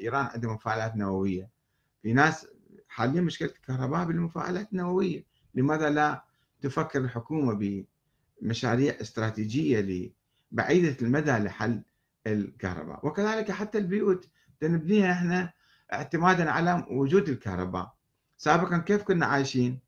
إيران 0.00 0.26
عندها 0.26 0.52
مفاعلات 0.52 0.96
نووية. 0.96 1.50
في 2.02 2.12
ناس 2.12 2.46
حاليا 2.88 3.20
مشكلة 3.20 3.48
الكهرباء 3.48 4.04
بالمفاعلات 4.04 4.72
النووية. 4.72 5.24
لماذا 5.54 5.90
لا؟ 5.90 6.24
تفكر 6.64 7.00
الحكومة 7.00 7.84
بمشاريع 8.42 8.96
استراتيجية 9.00 9.80
بعيدة 10.50 10.96
المدى 11.02 11.30
لحل 11.30 11.82
الكهرباء. 12.26 13.06
وكذلك 13.06 13.50
حتى 13.50 13.78
البيوت 13.78 14.28
نبنيها 14.62 15.12
إحنا 15.12 15.52
اعتمادا 15.92 16.50
على 16.50 16.86
وجود 16.90 17.28
الكهرباء. 17.28 17.94
سابقا 18.36 18.78
كيف 18.78 19.02
كنا 19.02 19.26
عايشين؟ 19.26 19.78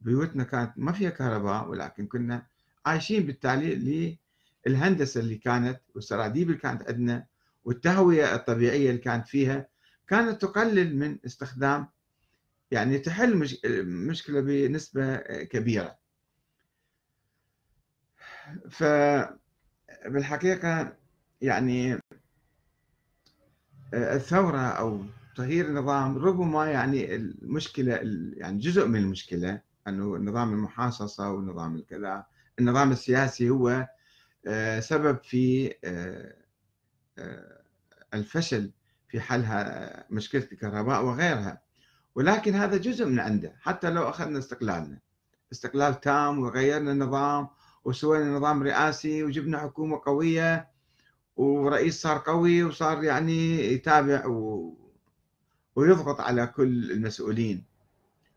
بيوتنا 0.00 0.44
كانت 0.44 0.72
ما 0.76 0.92
فيها 0.92 1.10
كهرباء 1.10 1.68
ولكن 1.68 2.06
كنا 2.06 2.46
عايشين 2.86 3.26
بالتالي 3.26 4.18
للهندسة 4.66 5.20
اللي 5.20 5.36
كانت 5.36 5.80
والسراديب 5.94 6.48
اللي 6.50 6.58
كانت 6.60 6.82
عندنا 6.88 7.26
والتهوية 7.64 8.34
الطبيعية 8.34 8.90
اللي 8.90 9.00
كانت 9.00 9.28
فيها 9.28 9.68
كانت 10.08 10.42
تقلل 10.42 10.96
من 10.98 11.18
استخدام 11.26 11.88
يعني 12.72 12.98
تحل 12.98 13.36
مش 13.36 13.58
مشكلة 13.84 14.40
بنسبة 14.40 15.16
كبيرة. 15.42 15.98
فبالحقيقه 20.04 20.96
يعني 21.40 21.98
الثورة 23.94 24.58
أو 24.58 25.04
تغيير 25.36 25.66
النظام 25.66 26.18
ربما 26.18 26.70
يعني 26.70 27.14
المشكلة 27.14 27.92
يعني 28.36 28.58
جزء 28.58 28.86
من 28.86 29.00
المشكلة 29.00 29.60
أنه 29.88 30.16
نظام 30.16 30.52
المحاصصة 30.52 31.30
ونظام 31.32 31.76
الكذا 31.76 32.26
النظام 32.58 32.92
السياسي 32.92 33.50
هو 33.50 33.88
آه، 34.46 34.80
سبب 34.80 35.18
في 35.22 35.74
آه، 35.84 36.34
آه، 37.18 37.62
الفشل 38.14 38.72
في 39.08 39.20
حل 39.20 39.44
مشكلة 40.10 40.48
الكهرباء 40.52 41.04
وغيرها. 41.04 41.62
ولكن 42.14 42.54
هذا 42.54 42.76
جزء 42.76 43.06
من 43.06 43.20
عنده 43.20 43.56
حتى 43.60 43.90
لو 43.90 44.08
أخذنا 44.08 44.38
استقلالنا. 44.38 44.98
استقلال 45.52 46.00
تام 46.00 46.38
وغيرنا 46.38 46.92
النظام 46.92 47.48
وسوينا 47.84 48.30
نظام 48.30 48.62
رئاسي 48.62 49.24
وجبنا 49.24 49.58
حكومة 49.58 50.00
قوية 50.06 50.68
ورئيس 51.36 52.02
صار 52.02 52.22
قوي 52.26 52.62
وصار 52.64 53.04
يعني 53.04 53.72
يتابع 53.72 54.26
و... 54.26 54.74
ويضغط 55.76 56.20
على 56.20 56.46
كل 56.46 56.90
المسؤولين. 56.92 57.64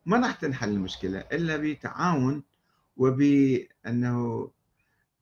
ما 0.05 0.17
راح 0.19 0.35
تنحل 0.35 0.69
المشكلة 0.69 1.19
إلا 1.19 1.57
بتعاون 1.57 2.43
وبأنه 2.97 4.51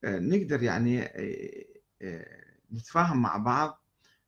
آه، 0.03 0.19
نقدر 0.19 0.63
يعني 0.63 1.03
آه، 1.03 1.65
آه، 2.01 2.43
نتفاهم 2.73 3.21
مع 3.21 3.37
بعض 3.37 3.81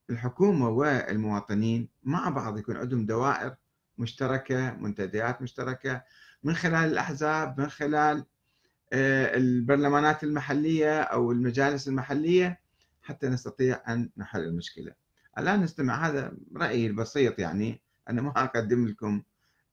الحكومة 0.09 0.69
والمواطنين 0.69 1.89
مع 2.03 2.29
بعض 2.29 2.57
يكون 2.57 2.77
عندهم 2.77 3.05
دوائر 3.05 3.55
مشتركة 3.97 4.73
منتديات 4.73 5.41
مشتركة 5.41 6.03
من 6.43 6.55
خلال 6.55 6.91
الأحزاب 6.91 7.59
من 7.59 7.69
خلال 7.69 8.25
البرلمانات 8.93 10.23
المحلية 10.23 11.01
أو 11.01 11.31
المجالس 11.31 11.87
المحلية 11.87 12.59
حتى 13.01 13.27
نستطيع 13.27 13.81
أن 13.87 14.09
نحل 14.17 14.43
المشكلة. 14.43 14.93
الآن 15.37 15.61
نستمع 15.61 16.07
هذا 16.07 16.37
رأيي 16.55 16.87
البسيط 16.87 17.39
يعني. 17.39 17.81
أنا 18.09 18.21
ما 18.21 18.29
أقدم 18.29 18.87
لكم 18.87 19.23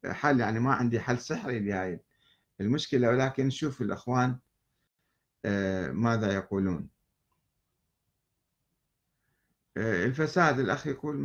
حل 0.07 0.41
يعني 0.41 0.61
ما 0.61 0.75
عندي 0.75 1.01
حل 1.01 1.19
سحري 1.19 1.59
لهذه 1.59 2.01
المشكلة 2.61 3.09
ولكن 3.09 3.47
نشوف 3.47 3.83
الأخوان 3.83 4.39
آه، 5.45 5.91
ماذا 5.91 6.33
يقولون. 6.35 6.89
آه، 9.77 10.05
الفساد 10.05 10.61
الأخ 10.61 10.87
يقول 10.87 11.17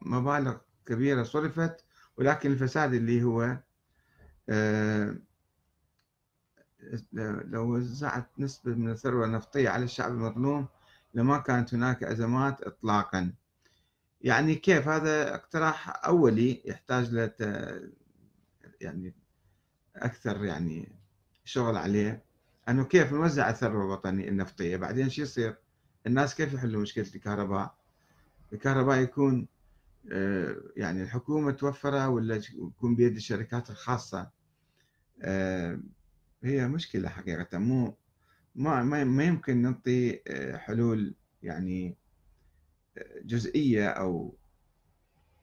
مبالغ 0.00 0.56
كبيرة 0.86 1.22
صرفت. 1.22 1.84
ولكن 2.16 2.52
الفساد 2.52 2.94
اللي 2.94 3.22
هو 3.22 3.56
آه، 4.48 5.16
لو 7.44 7.74
وزعت 7.74 8.30
نسبة 8.38 8.74
من 8.74 8.90
الثروة 8.90 9.26
النفطية 9.26 9.68
على 9.68 9.84
الشعب 9.84 10.12
المظلوم 10.12 10.66
لما 11.14 11.38
كانت 11.38 11.74
هناك 11.74 12.04
أزمات 12.04 12.62
إطلاقا. 12.62 13.32
يعني 14.20 14.54
كيف؟ 14.54 14.88
هذا 14.88 15.34
اقتراح 15.34 16.06
أولي 16.06 16.62
يحتاج 16.64 17.14
ل 17.14 17.30
يعني 18.80 19.14
أكثر 19.96 20.44
يعني 20.44 20.88
شغل 21.44 21.76
عليه. 21.76 22.22
أنه 22.68 22.84
كيف 22.84 23.12
نوزع 23.12 23.50
الثروة 23.50 23.84
الوطنية 23.84 24.28
النفطية؟ 24.28 24.76
بعدين 24.76 25.10
شو 25.10 25.22
يصير؟ 25.22 25.56
الناس 26.06 26.34
كيف 26.34 26.54
يحلوا 26.54 26.82
مشكلة 26.82 27.06
الكهرباء؟ 27.14 27.74
الكهرباء 28.52 28.98
يكون 28.98 29.48
يعني 30.76 31.02
الحكومة 31.02 31.52
توفرها 31.52 32.06
ولا 32.06 32.40
يكون 32.54 32.96
بيد 32.96 33.16
الشركات 33.16 33.70
الخاصة؟ 33.70 34.30
آه، 35.22 35.80
هي 36.44 36.68
مشكلة 36.68 37.08
حقيقة. 37.08 37.58
مو 37.58 37.96
ما 38.54 39.04
ما 39.04 39.24
يمكن 39.24 39.62
نعطي 39.62 40.22
آه، 40.28 40.56
حلول 40.56 41.14
يعني 41.42 41.96
جزئية 43.24 43.88
أو 43.88 44.36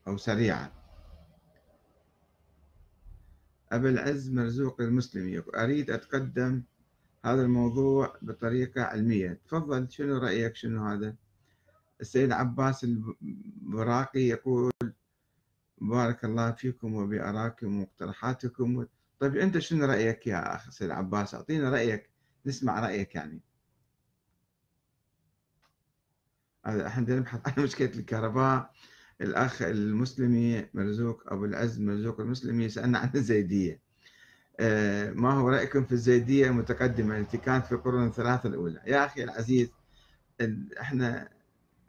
أو 0.06 0.16
سريعة. 0.16 0.72
أبا 3.72 3.90
العز 3.90 4.30
مرزوق 4.30 4.80
المسلمي 4.80 5.42
أريد 5.54 5.90
أتقدم 5.90 6.62
هذا 7.24 7.42
الموضوع 7.42 8.16
بطريقة 8.22 8.82
علمية. 8.82 9.40
تفضل 9.48 9.90
شنو 9.90 10.18
رأيك؟ 10.18 10.56
شنو 10.56 10.86
هذا؟ 10.86 11.16
السيد 12.00 12.32
عباس 12.32 12.84
البراقي 12.84 14.20
يقول 14.20 14.72
بارك 15.78 16.24
الله 16.24 16.52
فيكم 16.52 16.94
وبآرائكم 16.94 17.66
ومقترحاتكم. 17.66 18.86
طيب 19.20 19.36
أنت 19.36 19.58
شنو 19.58 19.84
رأيك 19.84 20.26
يا 20.26 20.54
أخ 20.54 20.70
سيد 20.70 20.90
عباس؟ 20.90 21.34
أعطينا 21.34 21.70
رأيك 21.70 22.10
نسمع 22.46 22.80
رأيك 22.80 23.14
يعني. 23.14 23.40
إحنا 26.66 27.16
نبحث 27.16 27.40
عن 27.48 27.62
مشكلة 27.64 27.90
الكهرباء. 27.94 28.70
الأخ 29.20 29.62
المسلمي 29.62 30.66
مرزوق 30.74 31.32
أبو 31.32 31.44
العز 31.44 31.80
مرزوق 31.80 32.20
المسلمي 32.20 32.68
سألنا 32.68 32.98
عن 32.98 33.10
الزيدية. 33.14 33.80
آه، 34.60 35.10
ما 35.10 35.32
هو 35.32 35.48
رأيكم 35.48 35.84
في 35.84 35.92
الزيدية 35.92 36.46
المتقدمة 36.46 37.18
التي 37.18 37.38
كانت 37.38 37.66
في 37.66 37.72
القرون 37.72 38.06
الثلاثة 38.06 38.48
الأولى؟ 38.48 38.82
يا 38.86 39.04
أخي 39.06 39.24
العزيز 39.24 39.70
إحنا 40.80 41.28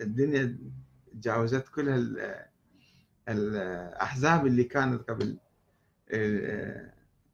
الدنيا 0.02 0.58
تجاوزت 1.14 1.68
كل 1.68 1.90
الأحزاب 3.30 4.48
اللي 4.48 4.64
كانت 4.64 5.02
قبل 5.02 5.38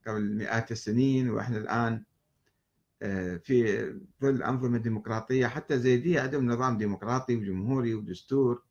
قبل 0.07 0.35
مئات 0.35 0.71
السنين 0.71 1.29
وإحنا 1.29 1.57
الآن 1.57 2.03
آه، 3.01 3.37
في 3.37 3.87
ظل 4.21 4.43
أنظمة 4.43 4.77
ديمقراطية 4.77 5.47
حتى 5.47 5.79
زيدية 5.79 6.21
عندهم 6.21 6.45
نظام 6.51 6.77
ديمقراطي 6.77 7.35
وجمهوري 7.35 7.93
ودستور 7.93 8.63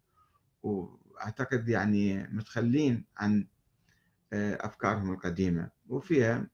وأعتقد 0.62 1.68
يعني 1.68 2.28
متخلين 2.28 3.04
عن 3.16 3.46
أفكارهم 4.32 5.12
القديمة. 5.12 5.70
وفيها 5.88 6.46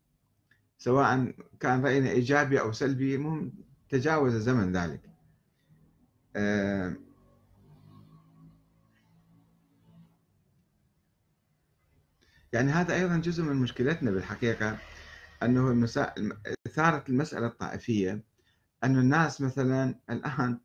سواء 0.78 1.34
كان 1.60 1.84
رأينا 1.84 2.10
إيجابي 2.10 2.60
أو 2.60 2.72
سلبي 2.72 3.14
المهم 3.14 3.52
تجاوز 3.88 4.34
زمن 4.34 4.72
ذلك. 4.72 5.00
يعني 12.52 12.72
هذا 12.72 12.94
أيضا 12.94 13.16
جزء 13.16 13.42
من 13.42 13.56
مشكلتنا 13.56 14.10
بالحقيقة 14.10 14.78
أنه 15.42 15.70
المسا... 15.70 16.14
اثاره 16.66 17.04
المسألة 17.08 17.46
الطائفية 17.46 18.24
انه 18.84 19.00
الناس 19.00 19.40
مثلا 19.40 19.94
الآن 20.10 20.60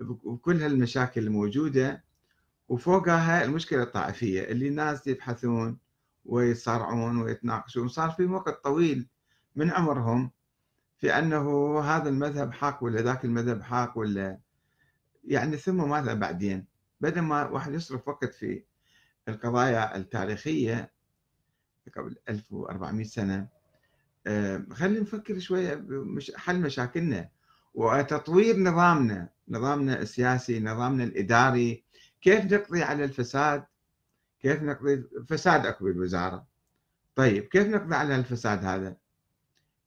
بكل 0.00 0.62
هالمشاكل 0.62 1.20
الموجودة 1.26 2.04
وفوقها 2.68 3.44
المشكلة 3.44 3.82
الطائفية 3.82 4.42
اللي 4.42 4.68
الناس 4.68 5.06
يبحثون 5.06 5.78
ويتصارعون 6.24 7.22
ويتناقشون. 7.22 7.88
صار 7.88 8.10
في 8.10 8.24
وقت 8.24 8.64
طويل 8.64 9.08
من 9.56 9.70
عمرهم 9.70 10.30
في 10.98 11.18
أنه 11.18 11.78
هذا 11.80 12.08
المذهب 12.08 12.52
حق 12.52 12.84
ولا 12.84 13.02
ذاك 13.02 13.24
المذهب 13.24 13.62
حق 13.62 13.98
ولا 13.98 14.38
يعني 15.24 15.56
ثم 15.56 15.90
ماذا 15.90 16.14
بعدين؟ 16.14 16.66
بدل 17.00 17.20
ما 17.20 17.48
واحد 17.48 17.74
يصرف 17.74 18.08
وقت 18.08 18.34
في 18.34 18.64
القضايا 19.28 19.96
التاريخية 19.96 20.92
قبل 21.96 22.16
1400 22.28 23.04
سنة. 23.04 23.48
آه، 24.26 24.66
خلينا 24.72 25.00
نفكر 25.00 25.38
شوية 25.38 25.74
بحل 25.88 26.60
مشاكلنا 26.60 27.28
وتطوير 27.74 28.58
نظامنا 28.58 29.28
نظامنا 29.48 30.00
السياسي 30.00 30.60
نظامنا 30.60 31.04
الإداري. 31.04 31.84
كيف 32.22 32.52
نقضي 32.52 32.82
على 32.82 33.04
الفساد؟ 33.04 33.64
كيف 34.40 34.62
نقضي 34.62 35.04
فساد؟ 35.28 35.66
أكو 35.66 35.84
بالوزارة. 35.84 36.46
طيب 37.14 37.44
كيف 37.44 37.66
نقضي 37.66 37.94
على 37.94 38.16
الفساد 38.16 38.64
هذا؟ 38.64 38.96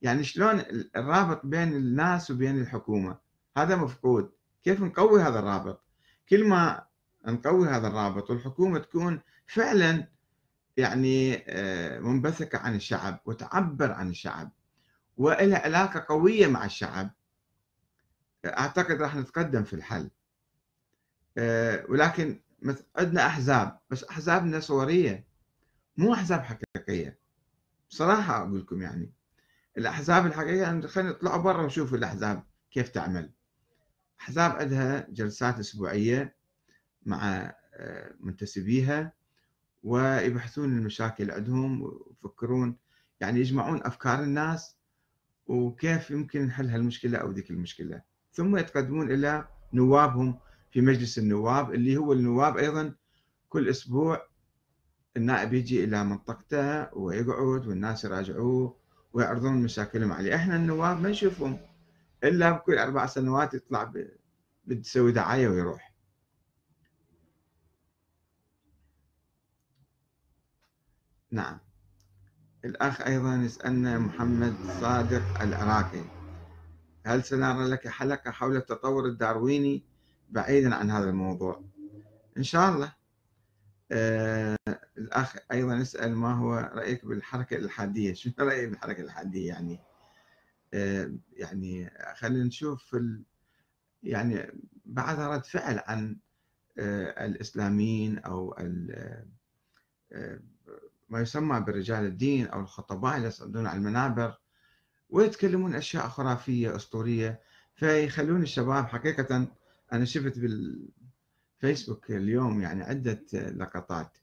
يعني 0.01 0.23
شلون 0.23 0.61
الرابط 0.95 1.45
بين 1.45 1.73
الناس 1.73 2.31
وبين 2.31 2.61
الحكومة؟ 2.61 3.17
هذا 3.57 3.75
مفقود. 3.75 4.31
كيف 4.63 4.81
نقوي 4.81 5.21
هذا 5.21 5.39
الرابط؟ 5.39 5.83
كل 6.29 6.47
ما 6.47 6.85
نقوي 7.27 7.67
هذا 7.67 7.87
الرابط 7.87 8.29
والحكومة 8.29 8.79
تكون 8.79 9.19
فعلا 9.47 10.07
يعني 10.77 11.43
آه، 11.47 11.99
منبثقه 11.99 12.57
عن 12.57 12.75
الشعب 12.75 13.19
وتعبر 13.25 13.91
عن 13.91 14.09
الشعب 14.09 14.51
ولها 15.17 15.59
علاقة 15.59 16.05
قوية 16.09 16.47
مع 16.47 16.65
الشعب. 16.65 17.09
أعتقد 18.45 19.01
راح 19.01 19.15
نتقدم 19.15 19.63
في 19.63 19.73
الحل. 19.73 20.09
آه، 21.37 21.85
ولكن 21.89 22.39
عندنا 22.95 23.25
أحزاب 23.27 23.79
بس 23.89 24.03
أحزابنا 24.03 24.59
صورية 24.59 25.25
مو 25.97 26.13
أحزاب 26.13 26.41
حقيقية. 26.41 27.19
بصراحة 27.89 28.37
أقول 28.37 28.59
لكم 28.59 28.81
يعني 28.81 29.11
الأحزاب 29.77 30.25
الحقيقية 30.25 30.81
خلينا 30.87 31.09
نطلع 31.09 31.37
برا 31.37 31.61
ونشوف 31.61 31.93
الأحزاب 31.93 32.43
كيف 32.71 32.89
تعمل. 32.89 33.31
أحزاب 34.21 34.51
عندها 34.51 35.07
جلسات 35.09 35.59
أسبوعية 35.59 36.35
مع 37.05 37.53
آه، 37.73 38.15
منتسبيها. 38.19 39.13
ويبحثون 39.83 40.77
المشاكل 40.77 41.31
عندهم 41.31 41.81
ويفكرون 41.81 42.77
يعني 43.19 43.39
يجمعون 43.39 43.83
أفكار 43.83 44.23
الناس 44.23 44.77
وكيف 45.47 46.11
يمكن 46.11 46.41
نحل 46.45 46.69
هالمشكلة 46.69 47.17
أو 47.17 47.31
ذيك 47.31 47.51
المشكلة. 47.51 48.01
ثم 48.31 48.57
يتقدمون 48.57 49.11
إلى 49.11 49.47
نوابهم 49.73 50.39
في 50.71 50.81
مجلس 50.81 51.17
النواب 51.17 51.73
اللي 51.73 51.97
هو 51.97 52.13
النواب 52.13 52.57
أيضا 52.57 52.95
كل 53.49 53.69
أسبوع 53.69 54.27
النائب 55.17 55.53
يجي 55.53 55.83
إلى 55.83 56.03
منطقته 56.03 56.97
ويقعد 56.97 57.67
والناس 57.67 58.05
يراجعوه 58.05 58.77
ويعرضون 59.13 59.61
مشاكلهم 59.63 60.11
عليه. 60.11 60.35
إحنا 60.35 60.55
النواب 60.55 61.01
ما 61.01 61.09
نشوفهم 61.09 61.59
إلا 62.23 62.51
بكل 62.51 62.77
أربع 62.77 63.05
سنوات 63.05 63.53
يطلع 63.53 63.93
بتسوي 64.65 65.11
دعاية 65.11 65.47
ويروح. 65.47 65.92
نعم. 71.33 71.59
الأخ 72.65 73.01
أيضا 73.01 73.35
يسألنا 73.35 73.99
محمد 73.99 74.55
صادق 74.79 75.41
العراقي 75.41 76.03
هل 77.05 77.23
سنرى 77.23 77.67
لك 77.69 77.87
حلقة 77.87 78.31
حول 78.31 78.55
التطور 78.55 79.05
الدارويني 79.05 79.83
بعيدا 80.29 80.75
عن 80.75 80.91
هذا 80.91 81.09
الموضوع؟ 81.09 81.63
إن 82.37 82.43
شاء 82.43 82.69
الله. 82.69 82.93
آه 83.91 84.57
الأخ 84.97 85.35
أيضا 85.51 85.75
يسأل 85.75 86.15
ما 86.15 86.33
هو 86.33 86.53
رأيك 86.73 87.05
بالحركة 87.05 87.55
الإلحادية؟ 87.57 88.13
شو 88.19 88.29
رأيك 88.39 88.69
بالحركة 88.69 88.99
الإلحادية 88.99 89.47
يعني؟ 89.47 89.79
آه 90.73 91.11
يعني 91.33 91.91
خلينا 92.15 92.43
نشوف 92.43 92.95
ال... 92.95 93.23
يعني 94.03 94.51
بعدها 94.85 95.27
رد 95.27 95.45
فعل 95.45 95.79
عن 95.87 96.17
آه 96.79 97.25
الإسلاميين 97.25 98.19
أو 98.19 98.55
ال... 98.59 98.91
آه 100.11 100.39
ما 101.13 101.21
يسمى 101.21 101.59
برجال 101.59 102.05
الدين 102.05 102.47
أو 102.47 102.59
الخطباء 102.59 103.17
اللي 103.17 103.27
يصعدون 103.27 103.67
على 103.67 103.77
المنابر 103.77 104.37
ويتكلمون 105.09 105.75
أشياء 105.75 106.07
خرافية 106.07 106.75
أسطورية. 106.75 107.41
فيخلون 107.75 108.41
الشباب 108.41 108.85
حقيقة 108.85 109.47
أنا 109.93 110.05
شفت 110.05 110.39
بالفيسبوك 110.39 112.11
اليوم 112.11 112.61
يعني 112.61 112.83
عدة 112.83 113.25
لقطات. 113.33 114.17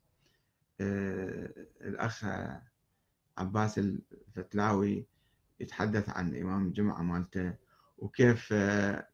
آه، 0.81 1.67
الأخ 1.81 2.25
عباس 3.39 3.79
الفتلاوي 3.79 5.07
يتحدث 5.61 6.09
عن 6.09 6.37
إمام 6.37 6.67
الجمعة 6.67 7.03
مالته 7.03 7.55
وكيف 7.99 8.49
آه، 8.53 9.09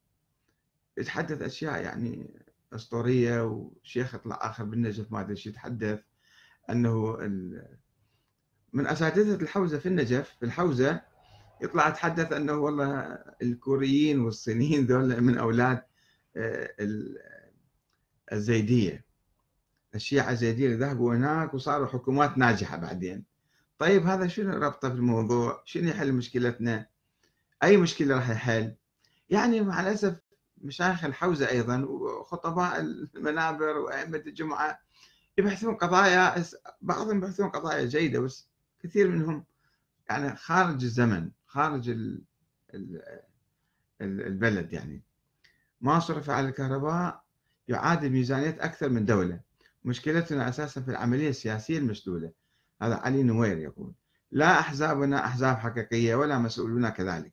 يتحدث 0.98 1.42
أشياء 1.42 1.82
يعني 1.82 2.40
أسطورية 2.72 3.44
وشيخ 3.44 4.14
يطلع 4.14 4.38
آخر 4.42 4.64
بالنجف 4.64 5.12
ما 5.12 5.20
أدري 5.20 5.42
يتحدث. 5.46 6.00
أنه 6.70 7.16
من 8.72 8.86
أساتذة 8.86 9.34
الحوزة 9.42 9.78
في 9.78 9.86
النجف 9.86 10.36
في 10.40 10.46
الحوزة 10.46 11.00
يطلع 11.62 11.88
يتحدث 11.88 12.32
أنه 12.32 12.52
والله 12.52 13.18
الكوريين 13.42 14.20
والصينيين 14.20 14.86
ذول 14.86 15.20
من 15.20 15.38
أولاد 15.38 15.82
الزيدية. 18.32 19.06
الشيعة 19.94 20.30
الزيدية 20.30 20.66
اللي 20.66 20.76
ذهبوا 20.76 21.14
هناك 21.14 21.54
وصاروا 21.54 21.86
حكومات 21.86 22.38
ناجحة 22.38 22.76
بعدين. 22.76 23.24
طيب 23.78 24.06
هذا 24.06 24.26
شنو 24.26 24.56
ربطه 24.56 24.88
في 24.88 24.94
الموضوع؟ 24.94 25.62
شنو 25.64 25.88
يحل 25.88 26.12
مشكلتنا؟ 26.12 26.86
أي 27.62 27.76
مشكلة 27.76 28.14
راح 28.14 28.30
يحل؟ 28.30 28.74
يعني 29.30 29.60
مع 29.60 29.80
الأسف 29.80 30.20
مشايخ 30.58 31.04
الحوزة 31.04 31.50
أيضا 31.50 31.84
وخطباء 31.84 32.80
المنابر 32.80 33.78
وأئمة 33.78 34.22
الجمعة 34.26 34.80
يبحثون 35.38 35.74
قضايا 35.74 36.44
بعضهم 36.82 37.18
يبحثون 37.18 37.48
قضايا 37.48 37.86
جيدة 37.86 38.20
بس 38.20 38.48
كثير 38.80 39.08
منهم 39.08 39.44
يعني 40.10 40.36
خارج 40.36 40.84
الزمن 40.84 41.30
خارج 41.46 41.96
البلد 44.00 44.72
يعني. 44.72 45.02
ما 45.80 45.98
صرف 45.98 46.30
على 46.30 46.48
الكهرباء 46.48 47.24
يعادل 47.68 48.10
ميزانية 48.10 48.56
أكثر 48.60 48.88
من 48.88 49.04
دولة. 49.04 49.40
مشكلتنا 49.84 50.48
أساسا 50.48 50.80
في 50.80 50.90
العملية 50.90 51.28
السياسية 51.28 51.78
المشلولة. 51.78 52.32
هذا 52.82 52.94
علي 52.94 53.22
نوير 53.22 53.58
يقول 53.58 53.92
لا 54.30 54.60
أحزابنا 54.60 55.26
أحزاب 55.26 55.56
حقيقية 55.56 56.14
ولا 56.14 56.38
مسؤولون 56.38 56.88
كذلك. 56.88 57.32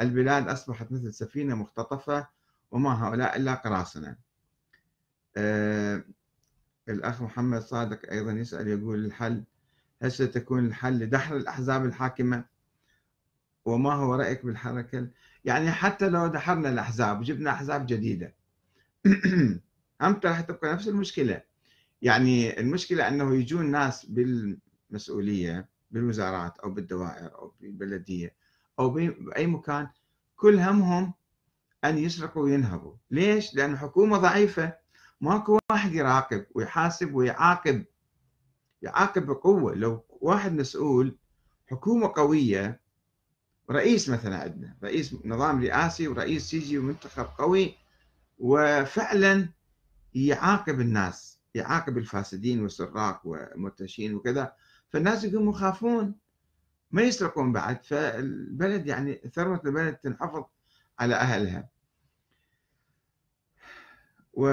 البلاد 0.00 0.48
أصبحت 0.48 0.92
مثل 0.92 1.14
سفينة 1.14 1.54
مختطفة 1.54 2.28
وما 2.70 3.08
هؤلاء 3.08 3.36
إلا 3.36 3.54
قراصنة. 3.54 4.16
أه 5.36 6.04
الأخ 6.88 7.22
محمد 7.22 7.60
صادق 7.60 8.10
أيضا 8.10 8.32
يسأل 8.32 8.68
يقول 8.68 9.04
الحل 9.04 9.44
هل 10.02 10.12
ستكون 10.12 10.66
الحل 10.66 10.98
لدحر 10.98 11.36
الأحزاب 11.36 11.84
الحاكمة؟ 11.84 12.44
وما 13.64 13.92
هو 13.92 14.14
رأيك 14.14 14.46
بالحركة؟ 14.46 15.08
يعني 15.44 15.70
حتى 15.70 16.08
لو 16.08 16.26
دحرنا 16.26 16.68
الأحزاب 16.68 17.20
وجبنا 17.20 17.50
أحزاب 17.50 17.86
جديدة 17.86 18.34
هم 20.02 20.20
راح 20.24 20.40
تبقى 20.40 20.72
نفس 20.72 20.88
المشكلة. 20.88 21.42
يعني 22.02 22.60
المشكلة 22.60 23.08
أنه 23.08 23.34
يجون 23.34 23.70
ناس 23.70 24.06
بالمسؤولية 24.06 25.68
بالوزارات 25.90 26.58
أو 26.58 26.70
بالدوائر 26.70 27.34
أو 27.34 27.52
بالبلدية 27.60 28.34
أو 28.78 28.90
بأي 28.90 29.46
مكان 29.46 29.88
كل 30.36 30.58
همهم 30.58 31.14
أن 31.84 31.98
يسرقوا 31.98 32.42
وينهبوا. 32.42 32.94
ليش؟ 33.10 33.54
لأن 33.54 33.78
حكومة 33.78 34.18
ضعيفة. 34.18 34.81
ماكو 35.22 35.58
واحد 35.70 35.94
يراقب 35.94 36.46
ويحاسب 36.54 37.14
ويعاقب 37.14 37.84
يعاقب 38.82 39.26
بقوة. 39.26 39.74
لو 39.74 40.04
واحد 40.08 40.52
مسؤول 40.52 41.18
حكومة 41.70 42.12
قوية 42.16 42.80
رئيس 43.70 44.08
مثلا 44.08 44.36
عندنا 44.36 44.76
رئيس 44.82 45.16
نظام 45.24 45.62
رئاسي 45.62 46.08
ورئيس 46.08 46.54
يجي 46.54 46.78
ومنتخب 46.78 47.24
قوي 47.38 47.74
وفعلا 48.38 49.48
يعاقب 50.14 50.80
الناس 50.80 51.40
يعاقب 51.54 51.98
الفاسدين 51.98 52.62
والسراق 52.62 53.26
والمرتشين 53.26 54.14
وكذا. 54.14 54.52
فالناس 54.88 55.24
يقوموا 55.24 55.52
يخافون 55.52 56.14
ما 56.90 57.02
يسرقون 57.02 57.52
بعد. 57.52 57.84
فالبلد 57.84 58.86
يعني 58.86 59.30
ثروة 59.34 59.62
البلد 59.64 59.96
تنحفظ 59.96 60.44
على 60.98 61.14
أهلها. 61.14 61.68
و 64.34 64.46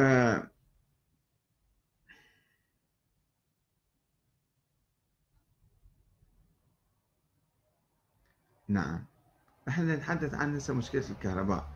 نعم. 8.70 9.06
إحنا 9.68 9.96
نتحدث 9.96 10.34
عن 10.34 10.56
هسه 10.56 10.74
مشكلة 10.74 11.10
الكهرباء. 11.10 11.70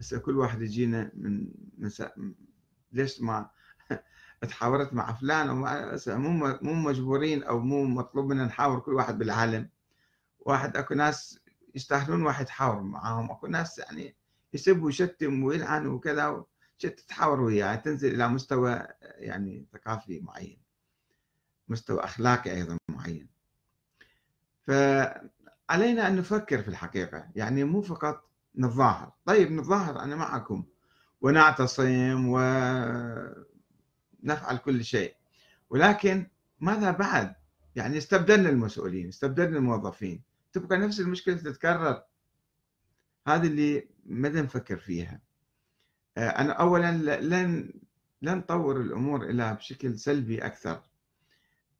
هسه 0.00 0.18
كل 0.18 0.36
واحد 0.36 0.62
يجينا 0.62 1.10
من 1.14 1.48
مسا... 1.78 2.12
ليش 2.92 3.20
ما 3.20 3.50
تحاورت 4.48 4.94
مع 4.94 5.12
فلان 5.12 5.50
ومع 5.50 5.96
مو 6.08 6.58
مو 6.62 6.74
مجبورين 6.74 7.42
أو 7.42 7.58
مو 7.60 7.84
مطلوب 7.84 8.26
منا 8.26 8.44
نحاور 8.44 8.80
كل 8.80 8.94
واحد 8.94 9.18
بالعالم. 9.18 9.70
واحد 10.38 10.76
أكو 10.76 10.94
ناس 10.94 11.40
يستاهلون 11.74 12.22
واحد 12.22 12.48
يحاور 12.48 12.82
معاهم. 12.82 13.30
أكو 13.30 13.46
ناس 13.46 13.78
يعني 13.78 14.16
يسب 14.54 14.82
ويشتم 14.82 15.42
ويلعن 15.42 15.86
وكذا 15.86 16.44
تتحاور 16.78 17.40
وياه 17.40 17.74
تنزل 17.74 18.14
إلى 18.14 18.28
مستوى 18.28 18.86
يعني 19.02 19.66
ثقافي 19.72 20.20
معين. 20.20 20.58
مستوى 21.68 22.04
أخلاقي 22.04 22.50
أيضا 22.50 22.78
معين. 22.88 23.28
فعلينا 25.68 26.08
أن 26.08 26.16
نفكر 26.16 26.62
في 26.62 26.68
الحقيقة 26.68 27.28
يعني 27.36 27.64
مو 27.64 27.82
فقط 27.82 28.30
نتظاهر. 28.58 29.12
طيب 29.24 29.52
نتظاهر 29.52 30.00
أنا 30.00 30.16
معكم 30.16 30.64
ونعتصم 31.20 32.28
ونفعل 32.28 33.36
كل 34.64 34.84
شيء. 34.84 35.14
ولكن 35.70 36.26
ماذا 36.60 36.90
بعد؟ 36.90 37.34
يعني 37.76 37.98
استبدلنا 37.98 38.48
المسؤولين 38.50 39.08
استبدلنا 39.08 39.58
الموظفين. 39.58 40.22
تبقى 40.52 40.78
نفس 40.78 41.00
المشكلة 41.00 41.36
تتكرر. 41.36 42.02
هذه 43.26 43.46
اللي 43.46 43.88
مدى 44.04 44.40
نفكر 44.42 44.76
فيها؟ 44.76 45.20
آه، 46.16 46.28
أنا 46.28 46.52
أولا 46.52 46.92
لن 47.20 47.70
لن 48.22 48.36
نطور 48.38 48.80
الأمور 48.80 49.22
إلى 49.24 49.54
بشكل 49.54 49.98
سلبي 49.98 50.46
أكثر 50.46 50.82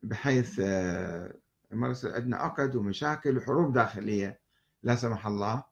بحيث 0.02 0.60
يصير 1.72 2.14
عندنا 2.14 2.36
عقد 2.36 2.76
ومشاكل 2.76 3.36
وحروب 3.36 3.72
داخلية 3.72 4.40
لا 4.82 4.96
سمح 4.96 5.26
الله. 5.26 5.64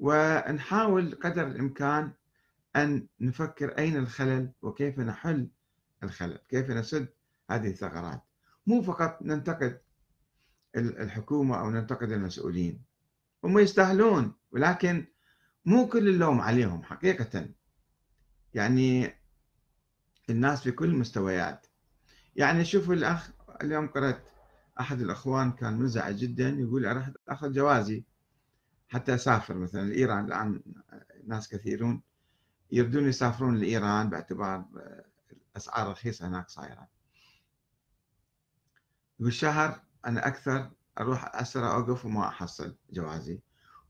ونحاول 0.00 1.14
قدر 1.14 1.46
الإمكان 1.46 2.12
أن 2.76 3.06
نفكر 3.20 3.78
أين 3.78 3.96
الخلل 3.96 4.52
وكيف 4.62 4.98
نحل 4.98 5.48
الخلل 6.02 6.38
كيف 6.48 6.70
نسد 6.70 7.08
هذه 7.50 7.68
الثغرات. 7.68 8.22
مو 8.66 8.82
فقط 8.82 9.22
ننتقد 9.22 9.80
الحكومة 10.76 11.60
أو 11.60 11.70
ننتقد 11.70 12.12
المسؤولين 12.12 12.82
هم 13.44 13.58
يستاهلون 13.58 14.34
ولكن 14.50 15.06
مو 15.64 15.88
كل 15.88 16.08
اللوم 16.08 16.40
عليهم 16.40 16.82
حقيقة. 16.82 17.48
يعني 18.54 19.14
الناس 20.30 20.62
في 20.62 20.72
كل 20.72 20.88
المستويات. 20.88 21.66
يعني 22.36 22.64
شوفوا 22.64 22.94
الأخ 22.94 23.30
اليوم 23.62 23.86
قرأت 23.86 24.22
أحد 24.80 25.00
الأخوان 25.00 25.52
كان 25.52 25.78
منزعج 25.78 26.16
جدا 26.16 26.48
يقول 26.48 26.86
أروح 26.86 27.10
أخذ 27.28 27.52
جوازي. 27.52 28.04
حتى 28.88 29.14
أسافر 29.14 29.54
مثلا 29.54 29.88
لإيران 29.88 30.24
الآن 30.24 30.62
ناس 31.26 31.48
كثيرون 31.48 32.02
يريدون 32.72 33.08
يسافرون 33.08 33.56
لإيران 33.56 34.10
باعتبار 34.10 34.64
الأسعار 35.50 35.90
رخيصة 35.90 36.28
هناك 36.28 36.48
صايرة. 36.48 36.88
بالشهر 39.18 39.80
أنا 40.06 40.26
أكثر 40.26 40.70
أروح 41.00 41.36
أسرع 41.36 41.74
أوقف 41.74 42.04
وما 42.04 42.28
أحصل 42.28 42.76
جوازي. 42.92 43.40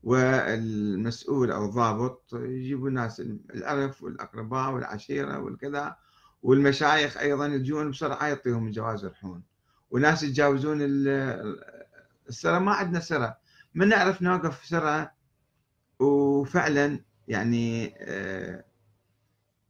والمسؤول 0.03 1.51
أو 1.51 1.65
الضابط 1.65 2.33
يجيبوا 2.33 2.89
الناس 2.89 3.19
الألف 3.19 4.03
والأقرباء 4.03 4.71
والعشيرة 4.71 5.39
والكذا 5.39 5.97
والمشايخ 6.43 7.17
أيضا 7.17 7.45
يجون 7.45 7.91
بسرعة 7.91 8.27
يعطيهم 8.27 8.67
الجواز 8.67 9.03
يروحون. 9.03 9.43
وناس 9.91 10.23
يتجاوزون 10.23 10.77
السرة 12.29 12.59
ما 12.59 12.71
عندنا 12.71 12.99
سرة 12.99 13.37
من 13.75 13.87
نعرف 13.87 14.21
نوقف 14.21 14.65
سرة 14.65 15.11
وفعلا 15.99 16.99
يعني 17.27 17.95
آه، 17.97 18.65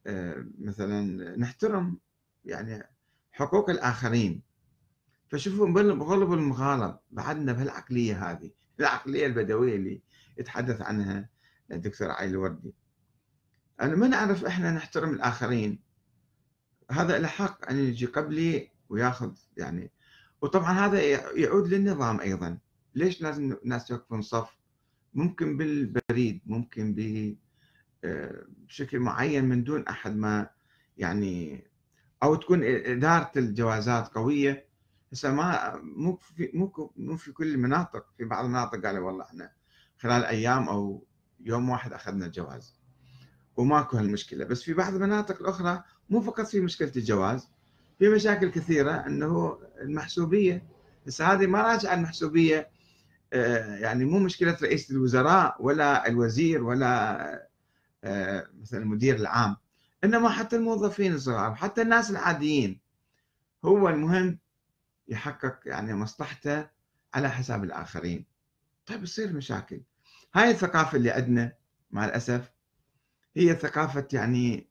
آه، 0.08 0.46
مثلا 0.60 1.02
نحترم 1.38 1.98
يعني 2.46 2.84
حقوق 3.32 3.70
الآخرين. 3.70 4.42
فشوفوا 5.30 5.68
بغلب 5.68 6.34
المغالب 6.34 7.00
بعدنا 7.12 7.54
بهالعقلية 7.54 8.32
هذه 8.32 8.52
العقلية 8.80 9.26
البدوية 9.26 9.76
اللي 9.76 10.02
يتحدث 10.38 10.82
عنها 10.82 11.30
الدكتور 11.72 12.12
علي 12.12 12.30
الوردي. 12.30 12.74
أنا 13.82 13.96
ما 13.96 14.08
نعرف 14.08 14.46
إحنا 14.46 14.72
نحترم 14.72 15.14
الآخرين. 15.14 15.80
هذا 16.92 17.20
له 17.20 17.28
حق 17.28 17.70
أن 17.70 17.78
يجي 17.78 18.06
قبلي 18.06 18.72
وياخذ 18.90 19.36
يعني 19.58 19.92
وطبعا 20.42 20.72
هذا 20.72 21.02
يعود 21.40 21.68
للنظام 21.68 22.20
أيضا. 22.20 22.58
ليش 22.96 23.22
لازم 23.22 23.58
الناس 23.64 23.92
يوقفون 23.92 24.22
صف؟ 24.22 24.58
ممكن 25.14 25.58
بالبريد 25.58 26.42
ممكن 26.46 26.96
آه، 28.04 28.46
بشكل 28.48 29.00
معين 29.00 29.46
من 29.46 29.64
دون 29.64 29.88
أحد 29.88 30.16
ما 30.16 30.50
يعني 30.98 31.64
أو 32.24 32.36
تكون 32.36 32.64
إدارة 32.64 33.32
الجوازات 33.38 34.08
قوية. 34.08 34.68
هسه 35.12 35.34
ما 35.34 35.76
مو 35.84 36.16
في 36.16 36.52
مو 36.54 36.92
مو 36.98 37.18
في 37.18 37.32
كل 37.32 37.48
المناطق. 37.48 38.06
في 38.18 38.26
بعض 38.26 38.46
المناطق 38.46 38.86
قالوا 38.86 39.08
والله 39.08 39.26
إحنا 39.26 39.52
خلال 39.98 40.26
أيام 40.26 40.70
أو 40.70 41.06
يوم 41.40 41.70
واحد 41.70 41.94
أخذنا 41.94 42.26
الجواز. 42.26 42.76
وماكو 43.58 43.98
هالمشكلة. 43.98 44.46
بس 44.46 44.64
في 44.64 44.74
بعض 44.74 44.94
المناطق 44.96 45.42
الأخرى 45.42 45.84
مو 46.10 46.22
فقط 46.22 46.46
في 46.46 46.62
مشكلة 46.62 46.92
الجواز. 46.96 47.50
في 48.00 48.10
مشاكل 48.10 48.50
كثيرة 48.52 48.92
إنه 48.92 49.60
المحسوبية 49.82 50.68
هسه 51.08 51.26
هذه 51.34 51.48
ما 51.48 51.62
راجعة 51.62 51.94
المحسوبية 51.94 52.70
آه، 53.34 53.76
يعني 53.76 54.06
مو 54.06 54.20
مشكلة 54.20 54.58
رئيس 54.62 54.92
الوزراء 54.92 55.56
ولا 55.60 56.08
الوزير 56.08 56.64
ولا 56.64 57.50
آه، 58.04 58.48
مثلا 58.62 58.80
المدير 58.80 59.16
العام 59.16 59.56
إنما 60.04 60.30
حتى 60.30 60.56
الموظفين 60.56 61.14
الصغار 61.14 61.56
حتى 61.56 61.82
الناس 61.82 62.12
العاديين. 62.12 62.80
هو 63.66 63.90
المهم 63.90 64.40
يحقق 65.08 65.60
يعني 65.66 65.94
مصلحته 65.94 66.68
على 67.14 67.30
حساب 67.30 67.64
الآخرين. 67.64 68.26
طيب 68.86 69.04
يصير 69.04 69.34
مشاكل. 69.34 69.82
هاي 70.36 70.52
الثقافة 70.52 70.98
اللي 70.98 71.12
عندنا 71.12 71.54
مع 71.92 72.06
الأسف 72.06 72.52
هي 73.38 73.56
ثقافة 73.56 74.08
يعني 74.14 74.68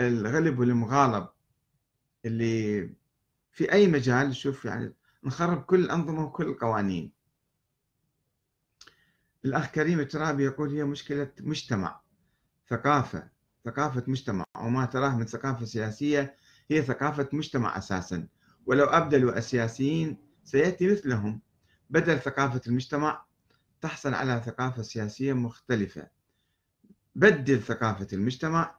الغلب 0.00 0.58
والمغالب. 0.58 1.28
اللي 2.26 2.90
في 3.52 3.72
أي 3.72 3.86
مجال 3.88 4.36
شوف 4.36 4.64
يعني 4.64 4.94
نخرب 5.24 5.62
كل 5.62 5.80
الأنظمة 5.80 6.24
وكل 6.24 6.46
القوانين. 6.46 7.12
الأخ 9.44 9.70
كريم 9.70 10.00
الترابي 10.00 10.44
يقول 10.44 10.70
هي 10.70 10.84
مشكلة 10.84 11.32
مجتمع 11.40 12.00
ثقافة 12.70 13.28
ثقافة 13.64 14.04
مجتمع 14.06 14.44
وما 14.56 14.86
تراه 14.86 15.16
من 15.16 15.26
ثقافة 15.26 15.64
سياسية 15.64 16.36
هي 16.70 16.82
ثقافة 16.82 17.28
مجتمع 17.32 17.78
أساسا. 17.78 18.28
ولو 18.66 18.84
أبدلوا 18.84 19.38
السياسيين 19.38 20.18
سيأتي 20.44 20.92
مثلهم. 20.92 21.40
بدل 21.90 22.18
ثقافة 22.18 22.60
المجتمع 22.66 23.24
تحصل 23.80 24.14
على 24.14 24.42
ثقافة 24.46 24.82
سياسية 24.82 25.32
مختلفة. 25.32 26.08
بدل 27.14 27.62
ثقافة 27.62 28.08
المجتمع 28.12 28.74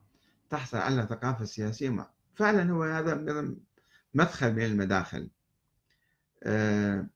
تحصل 0.50 0.78
على 0.78 1.08
ثقافة 1.10 1.46
سياسية 1.46 1.90
مع. 1.90 2.17
فعلا 2.38 2.72
هو 2.72 2.84
هذا 2.84 3.16
مدخل 4.14 4.54
من 4.54 4.64
المداخل. 4.66 5.30
أه 6.44 7.08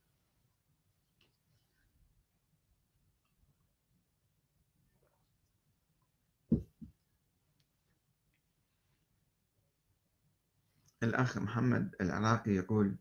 الأخ 11.03 11.37
محمد 11.37 11.95
العراقي 12.01 12.51
يقول 12.51 12.95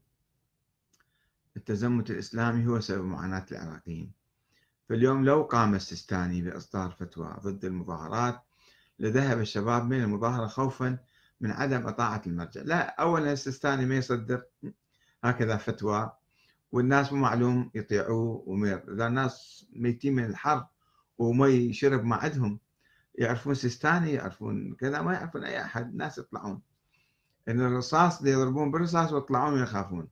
التزمت 1.56 2.10
الإسلامي 2.10 2.66
هو 2.66 2.80
سبب 2.80 3.04
معاناة 3.04 3.46
العراقيين. 3.52 4.12
فاليوم 4.88 5.24
لو 5.24 5.42
قام 5.42 5.74
السيستاني 5.74 6.42
بإصدار 6.42 6.90
فتوى 6.90 7.36
ضد 7.40 7.64
المظاهرات 7.64 8.42
لذهب 8.98 9.40
الشباب 9.40 9.84
من 9.84 10.02
المظاهرة 10.02 10.46
خوفا 10.46 10.98
من 11.40 11.50
عدم 11.50 11.86
إطاعة 11.86 12.22
المرجع. 12.26 12.62
لا 12.62 13.00
أولا 13.02 13.32
السيستاني 13.32 13.86
ما 13.86 13.96
يصدر 13.96 14.42
هكذا 15.24 15.56
فتوى 15.56 16.12
والناس 16.72 17.12
مو 17.12 17.20
معلوم 17.20 17.70
يطيعوه 17.74 18.42
ومير. 18.46 18.94
إذا 18.94 19.06
الناس 19.06 19.66
ميتين 19.72 20.14
من 20.14 20.24
الحر 20.24 20.66
ومي 21.18 21.72
شرب 21.72 22.04
ما 22.04 22.16
عندهم 22.16 22.58
يعرفون 23.14 23.54
سيستاني 23.54 24.12
يعرفون 24.12 24.74
كذا 24.74 25.02
ما 25.02 25.12
يعرفون 25.12 25.44
أي 25.44 25.62
أحد 25.62 25.88
الناس 25.90 26.18
يطلعون. 26.18 26.60
إن 27.48 27.60
الرصاص 27.60 28.22
يضربون 28.22 28.70
بالرصاص 28.70 29.12
ويطلعون 29.12 29.62
يخافون 29.62 30.08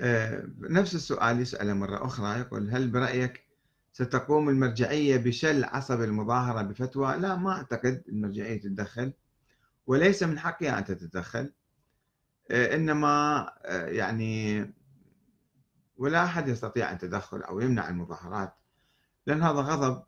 آه، 0.00 0.48
نفس 0.58 0.94
السؤال 0.94 1.40
يسأله 1.40 1.74
مرة 1.74 2.06
أخرى 2.06 2.40
يقول 2.40 2.70
هل 2.70 2.88
برأيك 2.88 3.49
ستقوم 4.00 4.48
المرجعية 4.48 5.16
بشل 5.16 5.64
عصب 5.64 6.00
المظاهرة 6.00 6.62
بفتوى. 6.62 7.16
لا 7.16 7.36
ما 7.36 7.52
أعتقد 7.52 8.02
المرجعية 8.08 8.60
تتدخل 8.60 9.12
وليس 9.86 10.22
من 10.22 10.38
حقها 10.38 10.78
أن 10.78 10.84
تتدخل. 10.84 11.52
آه، 12.50 12.74
إنما 12.74 13.38
آه، 13.64 13.86
يعني 13.86 14.64
ولا 15.96 16.24
أحد 16.24 16.48
يستطيع 16.48 16.92
أن 16.92 16.98
تدخل 16.98 17.42
أو 17.42 17.60
يمنع 17.60 17.88
المظاهرات 17.88 18.54
لأن 19.26 19.42
هذا 19.42 19.60
غضب 19.60 20.02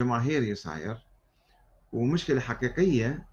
جماهيري 0.00 0.54
صاير 0.54 1.06
ومشكلة 1.92 2.40
حقيقية. 2.40 3.26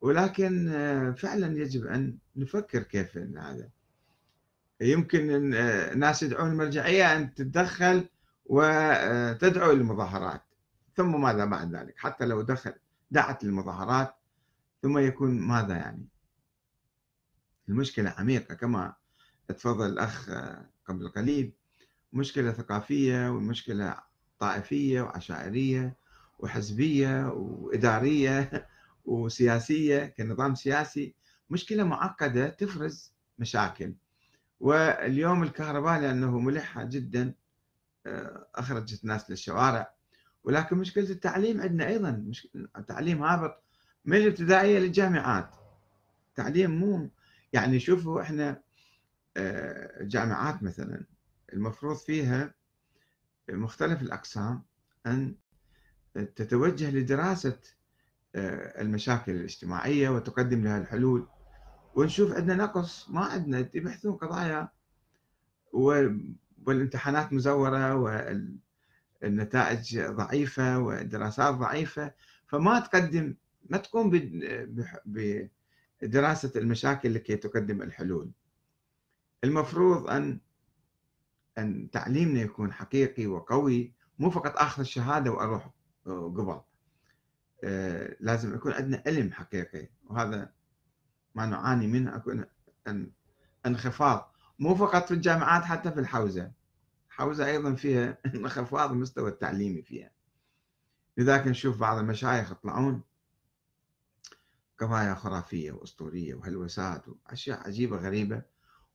ولكن 0.00 0.68
آه، 0.68 1.10
فعلا 1.10 1.58
يجب 1.58 1.86
أن 1.86 2.18
نفكر 2.36 2.82
كيف 2.82 3.16
هذا. 3.16 3.70
يمكن 4.80 5.54
الناس 5.54 6.22
يدعون 6.22 6.50
المرجعية 6.50 7.16
أن 7.16 7.34
تتدخل 7.34 8.08
وتدعو 8.46 9.72
للمظاهرات 9.72 10.42
ثم 10.96 11.20
ماذا 11.20 11.44
بعد 11.44 11.76
ذلك؟ 11.76 11.94
حتى 11.98 12.26
لو 12.26 12.42
دخل 12.42 12.74
دعت 13.10 13.44
للمظاهرات 13.44 14.14
ثم 14.82 14.98
يكون 14.98 15.40
ماذا 15.40 15.76
يعني؟ 15.76 16.08
المشكلة 17.68 18.10
عميقة 18.18 18.54
كما 18.54 18.94
تفضل 19.48 19.86
الأخ 19.86 20.30
قبل 20.86 21.08
قليل. 21.08 21.52
مشكلة 22.12 22.52
ثقافية 22.52 23.30
ومشكلة 23.30 23.96
طائفية 24.38 25.02
وعشائرية 25.02 25.96
وحزبية 26.38 27.28
وإدارية 27.28 28.68
وسياسية 29.04 30.06
كنظام 30.06 30.54
سياسي. 30.54 31.14
مشكلة 31.50 31.84
معقدة 31.84 32.48
تفرز 32.48 33.12
مشاكل. 33.38 33.94
واليوم 34.60 35.42
الكهرباء 35.42 36.00
لأنه 36.00 36.38
ملحة 36.38 36.84
جدا. 36.84 37.34
أخرجت 38.54 39.02
الناس 39.02 39.30
للشوارع. 39.30 39.94
ولكن 40.44 40.78
مشكلة 40.78 41.10
التعليم 41.10 41.60
عندنا 41.60 41.88
أيضا 41.88 42.32
التعليم 42.76 43.22
هابط 43.22 43.62
من 44.04 44.16
الابتدائية 44.16 44.78
للجامعات. 44.78 45.54
تعليم 46.34 46.70
مو 46.70 47.10
يعني 47.52 47.80
شوفوا 47.80 48.22
إحنا 48.22 48.62
الجامعات 49.36 50.54
آه، 50.54 50.64
مثلا 50.64 51.04
المفروض 51.52 51.96
فيها 51.96 52.54
مختلف 53.50 54.02
الأقسام 54.02 54.62
أن 55.06 55.34
تتوجه 56.14 56.90
لدراسة 56.90 57.58
آه، 58.34 58.80
المشاكل 58.82 59.32
الاجتماعية 59.32 60.08
وتقدم 60.08 60.64
لها 60.64 60.78
الحلول. 60.78 61.28
ونشوف 61.94 62.32
عندنا 62.32 62.54
نقص 62.64 63.10
ما 63.10 63.20
عندنا 63.20 63.58
يبحثون 63.74 64.16
قضايا 64.16 64.68
والامتحانات 66.66 67.32
مزورة 67.32 67.94
والنتائج 69.22 70.00
ضعيفة 70.00 70.78
والدراسات 70.78 71.54
ضعيفة 71.54 72.14
فما 72.46 72.80
تقدم 72.80 73.34
ما 73.70 73.78
تقوم 73.78 74.10
بدراسة 76.02 76.52
المشاكل 76.56 77.14
لكي 77.14 77.36
تقدم 77.36 77.82
الحلول. 77.82 78.30
المفروض 79.44 80.10
أن 80.10 80.40
أن 81.58 81.90
تعليمنا 81.90 82.40
يكون 82.40 82.72
حقيقي 82.72 83.26
وقوي 83.26 83.92
مو 84.18 84.30
فقط 84.30 84.56
أخذ 84.56 84.80
الشهادة 84.80 85.30
وأروح 85.30 85.70
قبل. 86.06 86.60
آه، 87.64 88.16
لازم 88.20 88.54
يكون 88.54 88.72
عندنا 88.72 89.02
علم 89.06 89.32
حقيقي 89.32 89.88
وهذا 90.04 90.52
ما 91.34 91.46
نعاني 91.46 91.86
منه 91.86 92.16
أكون 92.16 92.44
انخفاض 93.66 94.34
مو 94.60 94.74
فقط 94.74 95.08
في 95.08 95.14
الجامعات 95.14 95.64
حتى 95.64 95.92
في 95.92 96.00
الحوزة. 96.00 96.52
الحوزة 97.08 97.46
أيضا 97.46 97.74
فيها 97.74 98.18
انخفاض 98.34 98.90
المستوى 98.90 99.30
التعليمي 99.30 99.82
فيها. 99.82 100.10
لذلك 101.16 101.46
نشوف 101.46 101.80
بعض 101.80 101.98
المشايخ 101.98 102.50
يطلعون 102.52 103.02
قضايا 104.78 105.14
خرافية 105.14 105.72
وأسطورية 105.72 106.34
وهلوسات 106.34 107.04
وأشياء 107.08 107.66
عجيبة 107.66 107.96
غريبة. 107.96 108.42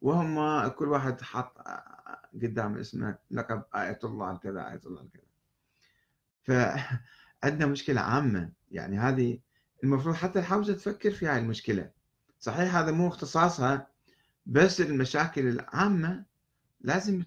وهم 0.02 0.68
كل 0.68 0.88
واحد 0.88 1.22
حط 1.22 1.58
قدام 2.34 2.78
اسمه 2.78 3.18
لقب 3.32 3.64
آية 3.76 4.00
الله 4.04 4.38
كذا 4.38 4.72
آية 4.72 4.82
الله 4.86 5.08
كذا. 5.14 5.24
فعندنا 6.44 7.66
مشكلة 7.66 8.02
عامة. 8.02 8.52
يعني 8.72 8.98
هذه 8.98 9.40
المفروض 9.84 10.16
حتى 10.16 10.40
الحوزة 10.40 10.74
تفكر 10.74 11.12
في 11.12 11.28
هاي 11.28 11.40
المشكلة. 11.40 11.92
صحيح 12.40 12.76
هذا 12.76 12.92
مو 12.92 13.08
اختصاصها 13.08 13.95
بس 14.46 14.82
المشاكل 14.82 15.48
العامة 15.48 16.26
لازم 16.82 17.24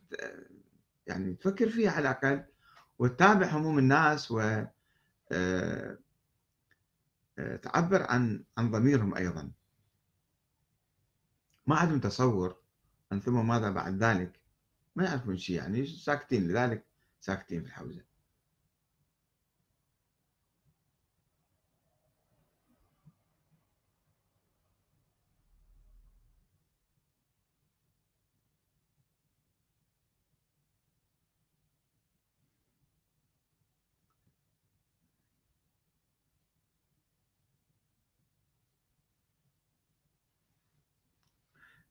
يعني 1.06 1.34
تفكر 1.34 1.70
فيها 1.70 1.90
على 1.90 2.00
الأقل 2.10 2.44
وتتابع 2.98 3.46
هموم 3.46 3.78
الناس 3.78 4.30
و 4.30 4.40
آه، 5.32 5.98
آه، 7.38 7.56
تعبر 7.56 8.02
عن 8.02 8.44
عن 8.58 8.70
ضميرهم 8.70 9.14
أيضا. 9.14 9.50
ما 11.66 11.76
عندهم 11.76 12.00
تصور 12.00 12.56
أن 13.12 13.20
ثم 13.20 13.48
ماذا 13.48 13.70
بعد 13.70 14.02
ذلك. 14.02 14.40
ما 14.96 15.04
يعرفون 15.04 15.36
شيء 15.38 15.56
يعني 15.56 15.86
ساكتين 15.86 16.48
لذلك 16.48 16.84
ساكتين 17.20 17.62
في 17.62 17.66
الحوزة. 17.66 18.07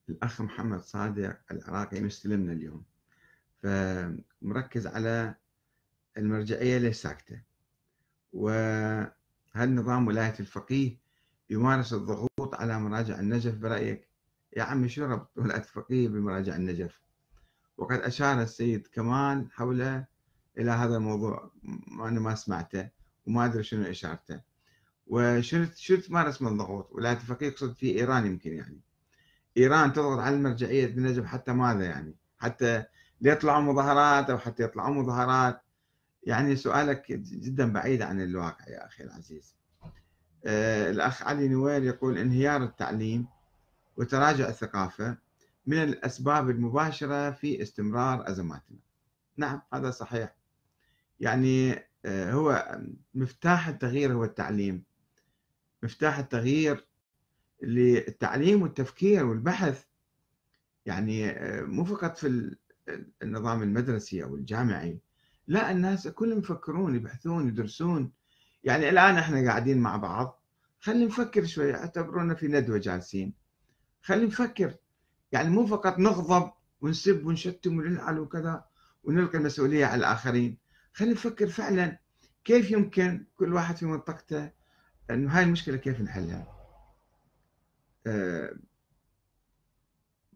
الأخ 0.09 0.41
محمد 0.41 0.81
صادق 0.81 1.37
العراقي 1.51 2.01
مستلمنا 2.01 2.53
اليوم. 2.53 2.83
فمركز 3.57 4.87
على 4.87 5.35
المرجعية 6.17 6.77
ليش 6.77 6.95
ساكتة. 6.95 7.41
وهل 8.33 9.11
نظام 9.55 10.07
ولاية 10.07 10.35
الفقيه 10.39 10.97
يمارس 11.49 11.93
الضغوط 11.93 12.55
على 12.55 12.79
مراجع 12.79 13.19
النجف 13.19 13.55
برأيك؟ 13.55 14.07
يا 14.57 14.63
عمي 14.63 14.89
شو 14.89 15.05
ربط 15.05 15.37
ولاية 15.37 15.59
الفقيه 15.59 16.07
بمراجع 16.07 16.55
النجف؟ 16.55 17.01
وقد 17.77 17.99
أشار 17.99 18.41
السيد 18.41 18.87
كمال 18.87 19.51
حول 19.51 19.81
إلى 20.57 20.71
هذا 20.71 20.97
الموضوع 20.97 21.51
أنا 21.99 22.19
ما 22.19 22.35
سمعته 22.35 22.89
وما 23.27 23.45
أدري 23.45 23.63
شنو 23.63 23.83
إشارته. 23.83 24.41
وشنو 25.07 25.67
شو 25.75 25.95
تمارس 25.95 26.41
من 26.41 26.51
الضغوط؟ 26.51 26.91
ولاية 26.91 27.15
الفقيه 27.15 27.47
يقصد 27.47 27.73
في 27.73 27.99
إيران 27.99 28.25
يمكن 28.25 28.53
يعني. 28.53 28.79
إيران 29.57 29.93
تضغط 29.93 30.19
على 30.19 30.35
المرجعية 30.35 30.85
النجف 30.85 31.25
حتى 31.25 31.51
ماذا 31.51 31.85
يعني؟ 31.85 32.15
حتى 32.37 32.83
ليطلعوا 33.21 33.61
مظاهرات 33.61 34.29
أو 34.29 34.37
حتى 34.37 34.63
يطلعوا 34.63 34.93
مظاهرات 34.93 35.61
يعني 36.23 36.55
سؤالك 36.55 37.11
جدا 37.11 37.73
بعيد 37.73 38.01
عن 38.01 38.21
الواقع 38.21 38.69
يا 38.69 38.85
أخي 38.85 39.03
العزيز. 39.03 39.55
آه 40.45 40.91
الأخ 40.91 41.23
علي 41.23 41.47
نوير 41.47 41.83
يقول 41.83 42.17
انهيار 42.17 42.63
التعليم 42.63 43.27
وتراجع 43.97 44.49
الثقافة 44.49 45.17
من 45.65 45.83
الأسباب 45.83 46.49
المباشرة 46.49 47.31
في 47.31 47.61
استمرار 47.61 48.29
أزماتنا. 48.29 48.77
نعم 49.37 49.61
هذا 49.73 49.91
صحيح. 49.91 50.35
يعني 51.19 51.83
آه 52.05 52.31
هو 52.31 52.77
مفتاح 53.15 53.67
التغيير 53.67 54.13
هو 54.13 54.23
التعليم. 54.23 54.83
مفتاح 55.83 56.17
التغيير 56.19 56.87
للتعليم 57.61 58.61
والتفكير 58.61 59.25
والبحث. 59.25 59.83
يعني 60.85 61.29
آه، 61.29 61.61
مو 61.61 61.85
فقط 61.85 62.17
في 62.17 62.55
النظام 63.23 63.63
المدرسي 63.63 64.23
أو 64.23 64.35
الجامعي. 64.35 64.99
لا 65.47 65.71
الناس 65.71 66.07
كلهم 66.07 66.39
يفكرون 66.39 66.95
يبحثون 66.95 67.47
يدرسون. 67.47 68.11
يعني 68.63 68.89
الآن 68.89 69.17
إحنا 69.17 69.47
قاعدين 69.47 69.77
مع 69.77 69.97
بعض. 69.97 70.43
خلينا 70.79 71.05
نفكر 71.05 71.45
شوي 71.45 71.75
اعتبرونا 71.75 72.33
في 72.33 72.47
ندوة 72.47 72.77
جالسين. 72.77 73.33
خلينا 74.01 74.25
نفكر. 74.25 74.75
يعني 75.31 75.49
مو 75.49 75.67
فقط 75.67 75.99
نغضب 75.99 76.51
ونسب 76.81 77.25
ونشتم 77.25 77.77
ونلعن 77.77 78.17
وكذا 78.19 78.65
ونلقي 79.03 79.37
المسؤولية 79.37 79.85
على 79.85 79.99
الآخرين. 79.99 80.57
خلينا 80.93 81.13
نفكر 81.13 81.47
فعلا 81.47 81.99
كيف 82.45 82.71
يمكن 82.71 83.25
كل 83.35 83.53
واحد 83.53 83.77
في 83.77 83.85
منطقته 83.85 84.51
إنه 85.09 85.37
هاي 85.37 85.43
المشكلة 85.43 85.77
كيف 85.77 86.01
نحلها. 86.01 86.56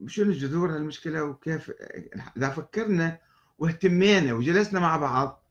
شنو 0.08 0.32
جذور 0.32 0.76
المشكلة 0.76 1.24
وكيف 1.24 1.72
إذا 2.38 2.50
فكرنا 2.50 3.20
واهتمينا 3.58 4.34
وجلسنا 4.34 4.80
مع 4.80 4.98
بعض 4.98 5.44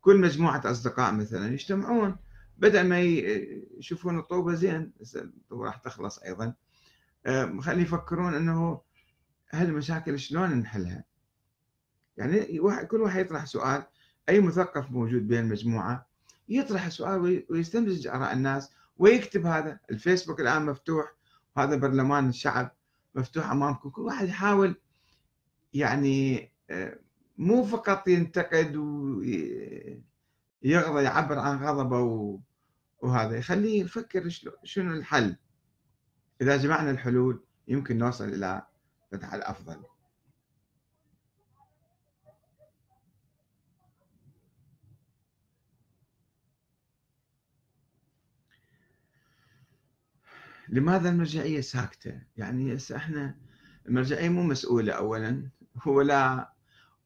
كل 0.00 0.20
مجموعة 0.20 0.62
أصدقاء 0.64 1.14
مثلا 1.14 1.52
يجتمعون 1.52 2.16
بدل 2.58 2.86
ما 2.88 3.00
يشوفون 3.00 4.18
الطوبة 4.18 4.54
زين 4.54 4.92
الطوبة 5.16 5.64
راح 5.64 5.76
تخلص 5.76 6.18
أيضا. 6.18 6.54
آه، 7.26 7.60
خلي 7.60 7.82
يفكرون 7.82 8.34
أنه 8.34 8.80
هالمشاكل 9.50 10.18
شلون 10.18 10.50
نحلها؟ 10.50 11.04
يعني 12.16 12.60
كل 12.90 13.00
واحد 13.00 13.24
يطرح 13.24 13.44
سؤال 13.44 13.86
أي 14.28 14.40
مثقف 14.40 14.90
موجود 14.90 15.28
بين 15.28 15.40
المجموعة 15.40 16.08
يطرح 16.48 16.88
سؤال 16.88 17.44
ويستنتج 17.50 18.06
آراء 18.06 18.32
الناس 18.32 18.70
ويكتب 18.96 19.46
هذا. 19.46 19.78
الفيسبوك 19.90 20.40
الآن 20.40 20.66
مفتوح 20.66 21.14
هذا 21.56 21.76
برلمان 21.76 22.28
الشعب 22.28 22.70
مفتوح 23.14 23.50
أمامكم. 23.50 23.90
كل 23.90 24.02
واحد 24.02 24.28
يحاول 24.28 24.80
يعني 25.74 26.50
آه، 26.70 26.98
مو 27.38 27.64
فقط 27.64 28.08
ينتقد 28.08 28.76
ويغضب 28.76 30.02
يعبر 30.96 31.38
عن 31.38 31.64
غضبه 31.64 32.40
وهذا 32.98 33.36
يخليه 33.36 33.80
يفكر 33.80 34.28
شنو 34.64 34.94
الحل؟ 34.94 35.36
إذا 36.40 36.56
جمعنا 36.56 36.90
الحلول 36.90 37.44
يمكن 37.68 37.98
نوصل 37.98 38.28
إلى 38.28 38.66
فتح 39.12 39.34
الأفضل. 39.34 39.82
لماذا 50.68 51.08
المرجعية 51.10 51.60
ساكتة؟ 51.60 52.20
يعني 52.36 52.78
إحنا 52.96 53.36
المرجعية 53.88 54.28
مو 54.28 54.42
مسؤولة 54.42 54.92
أولا 54.92 55.50
ولا 55.86 56.52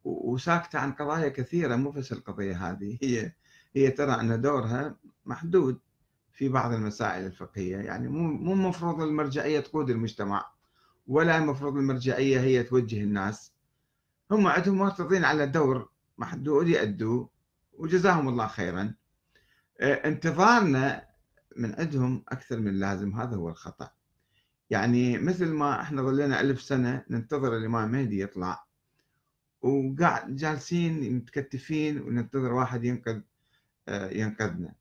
وساكتة 0.05 0.79
عن 0.79 0.93
قضايا 0.93 1.29
كثيرة 1.29 1.77
مو 1.77 1.91
بس 1.91 2.13
القضية 2.13 2.71
هذه 2.71 2.99
هي 3.03 3.33
هي 3.77 3.91
ترى 3.91 4.21
أن 4.21 4.41
دورها 4.41 4.97
محدود 5.25 5.81
في 6.33 6.49
بعض 6.49 6.73
المسائل 6.73 7.27
الفقهية. 7.27 7.77
يعني 7.77 8.09
مو 8.09 8.23
مو 8.33 8.53
المفروض 8.53 9.03
المرجعية 9.03 9.61
تقود 9.61 9.91
المجتمع 9.91 10.51
ولا 11.07 11.39
المفروض 11.39 11.77
المرجعية 11.77 12.41
هي 12.41 12.63
توجه 12.63 13.03
الناس. 13.03 13.53
هم 14.31 14.47
عندهم 14.47 14.79
مرتضين 14.79 15.25
على 15.25 15.47
دور 15.47 15.91
محدود 16.19 16.69
يأدوه 16.69 17.31
وجزاهم 17.73 18.29
الله 18.29 18.47
خيرا. 18.47 18.95
آه، 19.81 19.95
انتظارنا 19.95 21.08
من 21.59 21.75
عندهم 21.75 22.25
أكثر 22.29 22.61
من 22.61 22.69
اللازم 22.69 23.15
هذا 23.21 23.37
هو 23.37 23.49
الخطأ. 23.49 23.91
يعني 24.71 25.19
مثل 25.19 25.47
ما 25.47 25.81
إحنا 25.81 26.03
ظلينا 26.03 26.41
ألف 26.41 26.63
سنة 26.63 27.05
ننتظر 27.11 27.57
الإمام 27.57 27.93
مهدي 27.93 28.21
يطلع 28.21 28.65
وقاعد 29.63 30.37
جالسين 30.37 31.17
متكتفين 31.17 32.01
وننتظر 32.01 32.53
واحد 32.53 32.85
ينقذ 32.85 33.21
آه، 33.89 34.11
ينقذنا. 34.11 34.75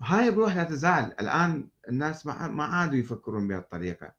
وهاي 0.00 0.28
الروح 0.28 0.56
لا 0.56 0.64
تزال. 0.64 1.20
الآن 1.20 1.68
الناس 1.88 2.26
ما 2.26 2.64
عادوا 2.64 2.98
يفكرون 2.98 3.48
بهالطريقة 3.48 4.14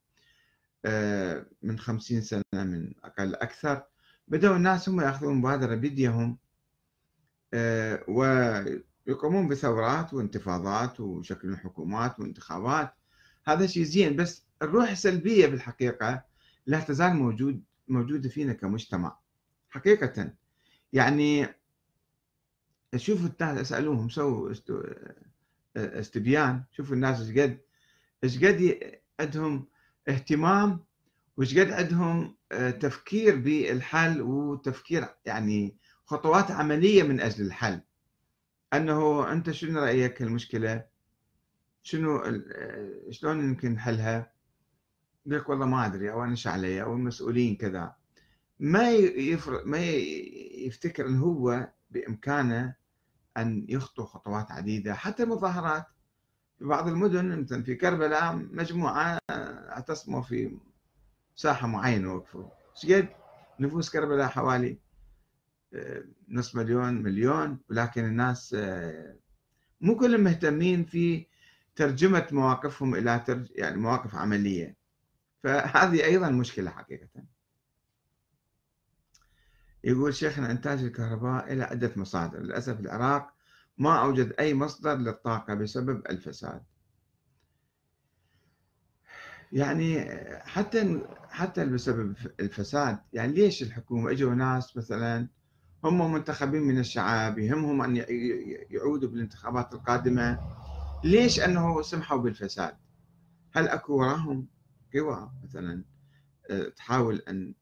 آه، 0.86 1.46
من 1.62 1.80
خمسين 1.80 2.22
سنة 2.22 2.43
من 2.54 2.93
أقل 3.04 3.36
أكثر. 3.36 3.84
بدأوا 4.28 4.56
الناس 4.56 4.89
هم 4.89 5.02
يأخذون 5.02 5.36
مبادرة 5.36 5.76
بيديهم 5.76 6.38
ويقومون 9.08 9.47
بثورات 9.47 10.14
وانتفاضات 10.14 10.99
وشكل 10.99 11.58
حكومات 11.58 12.20
وانتخابات. 12.20 12.93
هذا 13.45 13.68
شيء 13.68 13.84
زين 13.84 14.16
بس 14.16 14.45
الروح 14.62 14.89
السلبية 14.89 15.47
بالحقيقة 15.47 16.24
لا 16.66 16.80
تزال 16.80 17.16
موجود 17.16 17.64
موجودة 17.88 18.30
فينا 18.30 18.53
كمجتمع. 18.53 19.18
حقيقة. 19.70 20.34
يعني 20.93 21.47
شوفوا 22.95 23.28
الناس 23.28 23.62
أسألوهم 23.62 24.10
سووا 24.10 24.53
استبيان. 25.76 26.64
شوفوا 26.72 26.95
الناس 26.95 27.22
إيش 27.22 27.39
قد 27.39 27.60
إيش 28.24 28.43
قد 28.43 28.78
عندهم 29.20 29.68
اهتمام 30.10 30.80
وإيش 31.38 31.58
قد 31.58 31.72
عندهم 31.72 32.36
آه، 32.51 32.72
تفكير 32.72 33.36
بالحل 33.36 34.22
وتفكير 34.22 35.08
يعني 35.26 35.78
خطوات 36.06 36.51
عملية 36.51 37.03
من 37.03 37.20
أجل 37.20 37.45
الحل. 37.45 37.82
أنه 38.78 39.32
أنت 39.32 39.51
شنو 39.51 39.80
رأيك 39.80 40.21
المشكلة؟ 40.21 40.86
شنو 41.84 42.17
آه، 42.17 43.11
شلون 43.11 43.39
يمكن 43.39 43.71
نحلها 43.71 44.32
لك 45.26 45.49
والله 45.49 45.65
ما 45.65 45.86
أدري 45.86 46.11
أو 46.11 46.23
أنا 46.23 46.32
إيش 46.32 46.47
علي 46.47 46.82
أو 46.82 46.93
المسؤولين 46.93 47.55
كذا. 47.55 47.95
ما 48.59 48.89
ما 49.65 49.80
يفتكر 50.65 51.07
انه 51.07 51.23
هو 51.23 51.69
بإمكانه 51.91 52.76
أن 53.38 53.65
يخطو 53.69 54.05
خطوات 54.05 54.51
عديدة 54.51 54.93
حتى 54.93 55.26
مظاهرات 55.26 55.86
في 56.59 56.65
بعض 56.65 56.88
المدن 56.88 57.41
مثلا 57.41 57.63
في 57.63 57.76
كربلاء 57.76 58.36
مجموعة 58.36 59.19
اعتصموا 59.30 60.21
في 60.21 60.57
ساحة 61.36 61.67
معينة 61.67 62.13
وقفوا. 62.13 62.49
إيش 62.76 62.91
قد؟ 62.91 63.09
نفوس 63.59 63.89
كربلاء 63.89 64.28
حوالي 64.28 64.78
نصف 66.30 66.55
مليون 66.55 66.93
مليون 66.93 67.59
ولكن 67.70 68.05
الناس 68.05 68.53
آه، 68.53 69.16
مو 69.82 69.97
كلهم 69.97 70.22
مهتمين 70.22 70.86
في 70.86 71.26
ترجمة 71.76 72.28
مواقفهم 72.32 72.95
إلى 72.95 73.24
ترج... 73.28 73.51
يعني 73.55 73.78
مواقف 73.78 74.16
عملية. 74.16 74.76
فهذه 75.43 76.05
أيضا 76.05 76.30
مشكلة 76.30 76.72
حقيقة. 76.72 77.07
يقول 79.84 80.16
شيخنا 80.16 80.51
إنتاج 80.51 80.84
الكهرباء 80.84 81.53
إلى 81.53 81.63
عدة 81.63 81.91
مصادر. 81.95 82.39
للأسف 82.39 82.80
العراق 82.80 83.34
ما 83.78 84.01
أوجد 84.01 84.34
أي 84.39 84.53
مصدر 84.53 84.95
للطاقة 84.95 85.53
بسبب 85.53 86.03
الفساد. 86.09 86.63
يعني 89.51 90.05
حتى 90.39 91.01
حتى 91.30 91.66
بسبب 91.66 92.16
الفساد 92.39 92.99
يعني 93.13 93.34
ليش 93.34 93.63
الحكومة 93.63 94.11
إجوا 94.11 94.34
ناس 94.36 94.78
مثلا 94.78 95.28
هم 95.86 96.11
منتخبين 96.13 96.61
من 96.61 96.79
الشعب 96.79 97.39
يهمهم 97.39 97.81
أن 97.81 97.95
يعودوا 98.69 99.09
بالانتخابات 99.09 99.73
القادمة. 99.73 100.39
ليش؟ 101.03 101.39
أنه 101.39 101.81
سمحوا 101.81 102.17
بالفساد. 102.17 102.77
هل 103.55 103.67
أكو 103.67 103.93
وراهم 103.93 104.47
قوى 104.93 105.31
مثلا 105.43 105.83
آه، 106.49 106.69
تحاول 106.69 107.15
أن 107.15 107.53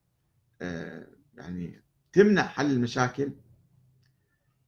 آه، 0.61 1.07
يعني 1.34 1.84
تمنع 2.13 2.43
حل 2.43 2.71
المشاكل؟ 2.71 3.34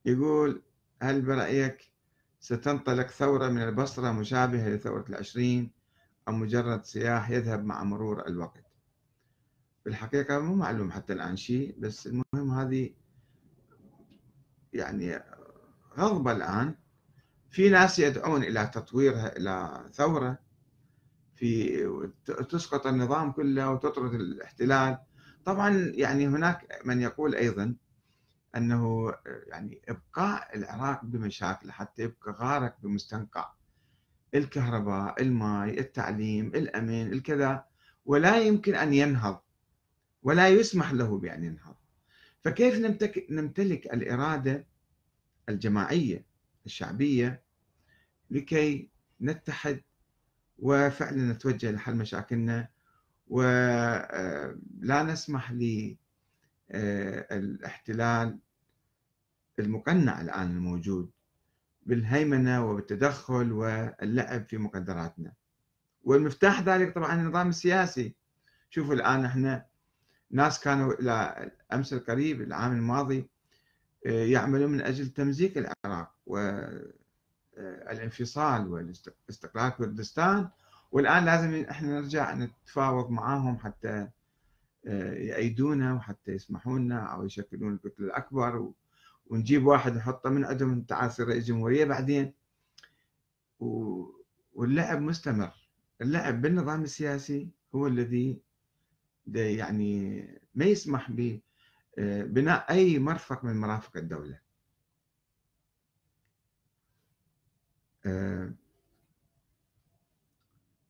يقول 0.06 0.62
هل 1.02 1.22
برأيك 1.22 1.92
ستنطلق 2.40 3.08
ثورة 3.08 3.50
من 3.50 3.62
البصرة 3.62 4.12
مشابهة 4.12 4.70
لثورة 4.70 5.06
العشرين 5.10 5.72
أم 6.28 6.40
مجرد 6.40 6.86
سياح 6.86 7.30
يذهب 7.30 7.66
مع 7.66 7.84
مرور 7.84 8.28
الوقت؟ 8.28 8.66
بالحقيقة 9.86 10.40
مو 10.40 10.56
معلوم 10.56 10.92
حتى 10.92 11.14
الآن 11.14 11.36
شيء 11.36 11.76
بس 11.80 12.08
المهم 12.08 12.52
هذه 12.52 12.90
يعني 14.76 15.24
غضبة 15.98 16.32
الآن. 16.32 16.76
في 17.50 17.70
ناس 17.70 18.00
يدعون 18.00 18.44
إلى 18.44 18.68
تطويرها 18.74 19.38
إلى 19.38 19.86
ثورة. 19.94 20.40
في 21.36 21.78
تسقط 22.50 22.88
النظام 22.88 23.32
كله 23.32 23.70
وتطرد 23.72 24.14
الاحتلال. 24.14 24.98
طبعا 25.46 25.92
يعني 25.94 26.28
هناك 26.28 26.82
من 26.86 27.02
يقول 27.02 27.36
أيضا 27.36 27.76
أنه 28.56 29.14
يعني 29.48 29.82
إبقاء 29.90 30.58
العراق 30.58 31.06
بمشاكل 31.06 31.72
حتى 31.72 32.02
يبقى 32.02 32.32
غارق 32.32 32.76
بمستنقع. 32.84 33.52
الكهرباء 34.36 35.22
الماء 35.22 35.80
التعليم 35.80 36.48
الأمن 36.48 37.14
الكذا. 37.14 37.66
ولا 38.06 38.40
يمكن 38.40 38.76
أن 38.76 38.94
ينهض 38.94 39.40
ولا 40.24 40.50
يسمح 40.50 40.94
له 40.94 41.18
بأن 41.18 41.44
ينهض. 41.44 41.76
فكيف 42.46 42.76
نمتلك 43.30 43.94
الإرادة 43.94 44.68
الجماعية 45.50 46.26
الشعبية 46.66 47.44
لكي 48.30 48.90
نتحد 49.22 49.82
وفعلا 50.60 51.32
نتوجه 51.32 51.72
لحل 51.72 51.96
مشاكلنا 51.96 52.68
ولا 53.28 54.20
آه، 54.92 55.04
نسمح 55.04 55.52
للاحتلال 56.72 58.28
آه، 58.28 58.40
المقنع 59.60 60.22
الآن 60.22 60.52
الموجود 60.52 61.12
بالهيمنة 61.86 62.66
وبالتدخل 62.66 63.52
واللعب 63.52 64.46
في 64.48 64.58
مقدراتنا. 64.58 65.34
والمفتاح 66.04 66.62
ذلك 66.62 66.96
طبعا 66.96 67.22
النظام 67.22 67.50
السياسي. 67.50 68.16
شوفوا 68.70 68.94
الآن 68.94 69.26
إحنا 69.26 69.66
ناس 70.32 70.60
كانوا 70.60 70.94
إلى 70.94 71.52
الأمس 71.70 71.94
القريب 71.94 72.42
العام 72.42 72.72
الماضي 72.72 73.30
آه، 74.06 74.26
يعملون 74.26 74.72
من 74.72 74.82
أجل 74.82 75.08
تمزيق 75.08 75.54
العراق 75.58 76.12
والانفصال 77.58 78.68
والاستقلال 78.68 79.70
كردستان. 79.70 80.50
والآن 80.92 81.26
لازم 81.26 81.66
إحنا 81.70 82.00
نرجع 82.00 82.34
نتفاوض 82.34 83.10
معاهم 83.10 83.58
حتى 83.58 84.08
آه، 84.88 85.14
يأيدونا 85.14 85.94
وحتى 85.94 86.32
يسمحوا 86.32 86.80
لنا 86.80 87.00
أو 87.00 87.26
يشكلون 87.26 87.74
الكتلة 87.74 88.06
الأكبر. 88.06 88.72
ونجيب 89.28 89.66
واحد 89.66 89.96
نحطه 89.96 90.30
من 90.30 90.46
عندهم 90.46 90.82
تعال 90.82 91.12
صير 91.12 91.28
رئيس 91.28 91.46
جمهورية 91.46 91.86
بعدين. 91.86 92.34
واللعب 94.54 95.02
مستمر. 95.02 95.52
اللعب 96.02 96.42
بالنظام 96.42 96.84
السياسي 96.84 97.50
هو 97.76 97.88
الذي 97.88 98.42
يعني 99.28 100.22
ما 100.56 100.66
يسمح 100.66 101.12
ببناء 101.12 101.45
آه، 101.98 102.66
أي 102.70 103.00
مرفق 103.00 103.44
من 103.46 103.56
مرافق 103.58 103.98
الدولة. 103.98 104.40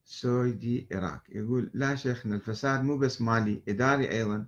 سويدي 0.05 0.87
إراك 0.93 1.29
يقول 1.29 1.71
لا 1.73 1.95
شيخنا 1.95 2.35
الفساد 2.35 2.83
مو 2.83 2.97
بس 2.97 3.21
مالي 3.21 3.63
إداري 3.67 4.11
أيضا 4.11 4.47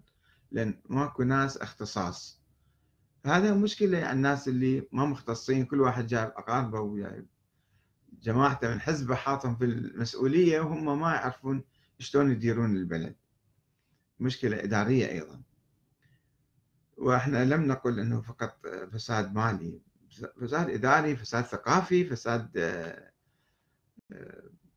لأن 0.51 0.81
ماكو 0.89 1.23
ناس 1.23 1.57
اختصاص. 1.57 2.41
هذا 3.25 3.53
مشكلة 3.53 3.97
يعني 3.97 4.13
الناس 4.13 4.47
اللي 4.47 4.87
ما 4.91 5.05
مختصين 5.05 5.65
كل 5.65 5.81
واحد 5.81 6.07
جايب 6.07 6.29
أقاربه 6.29 6.79
وجايب 6.79 7.27
جماعته 8.21 8.69
من 8.69 8.81
حزبه 8.81 9.15
حاطهم 9.15 9.55
في 9.55 9.65
المسؤولية 9.65 10.59
وهم 10.59 10.99
ما 10.99 11.11
يعرفون 11.15 11.63
شلون 11.99 12.31
يديرون 12.31 12.75
البلد. 12.75 13.15
مشكلة 14.19 14.63
إدارية 14.63 15.07
أيضا. 15.09 15.41
وإحنا 16.97 17.45
لم 17.45 17.65
نقل 17.67 17.99
أنه 17.99 18.21
فقط 18.21 18.67
فساد 18.93 19.33
مالي 19.33 19.81
فساد 20.41 20.69
إداري 20.69 21.15
فساد 21.15 21.43
ثقافي 21.43 22.05
فساد 22.05 22.57
آه، 22.57 23.11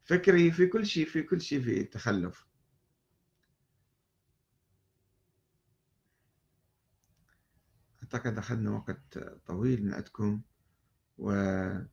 فكري 0.04 0.50
في 0.52 0.66
كل 0.66 0.86
شيء 0.86 1.06
في 1.06 1.22
كل 1.22 1.40
شيء 1.40 1.62
في 1.62 1.84
تخلف. 1.84 2.46
أعتقد 8.02 8.38
أخذنا 8.38 8.70
وقت 8.70 9.18
طويل 9.46 9.84
من 9.84 9.94
عندكم 9.94 10.42
وإن 11.18 11.88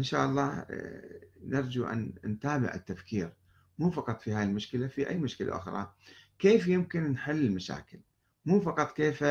شاء 0.00 0.26
الله 0.26 0.58
آه، 0.58 1.20
نرجو 1.44 1.84
أن 1.84 2.14
نتابع 2.24 2.74
التفكير 2.74 3.36
مو 3.78 3.90
فقط 3.90 4.20
في 4.20 4.32
هذه 4.32 4.44
المشكلة 4.44 4.88
في 4.88 5.08
أي 5.08 5.18
مشكلة 5.18 5.56
أخرى. 5.56 5.94
كيف 6.38 6.68
يمكن 6.68 7.02
نحل 7.12 7.46
المشاكل؟ 7.46 8.00
مو 8.46 8.60
فقط 8.60 8.96
كيف 8.96 9.24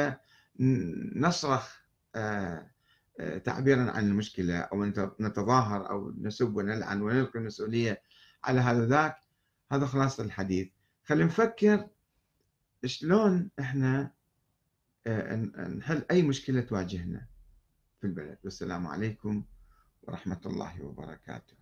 نصرخ 1.15 1.77
آه، 2.15 2.71
آه، 3.19 3.37
تعبيرا 3.37 3.91
عن 3.91 4.07
المشكلة 4.07 4.57
أو 4.57 4.85
نتظاهر 5.19 5.89
أو 5.89 6.13
نسب 6.17 6.55
ونلعن 6.55 7.01
ونلقي 7.01 7.39
المسؤولية 7.39 8.01
على 8.43 8.59
هذا 8.61 8.85
ذاك 8.85 9.15
هذا 9.71 9.85
خلاصة 9.85 10.23
الحديث. 10.23 10.69
خلينا 11.03 11.25
نفكر 11.25 11.89
شلون 12.85 13.49
إحنا 13.59 14.11
آه، 15.07 15.35
نحل 15.67 16.05
أي 16.11 16.23
مشكلة 16.23 16.61
تواجهنا 16.61 17.27
في 18.01 18.07
البلد. 18.07 18.37
والسلام 18.43 18.87
عليكم 18.87 19.43
ورحمة 20.01 20.41
الله 20.45 20.81
وبركاته. 20.81 21.56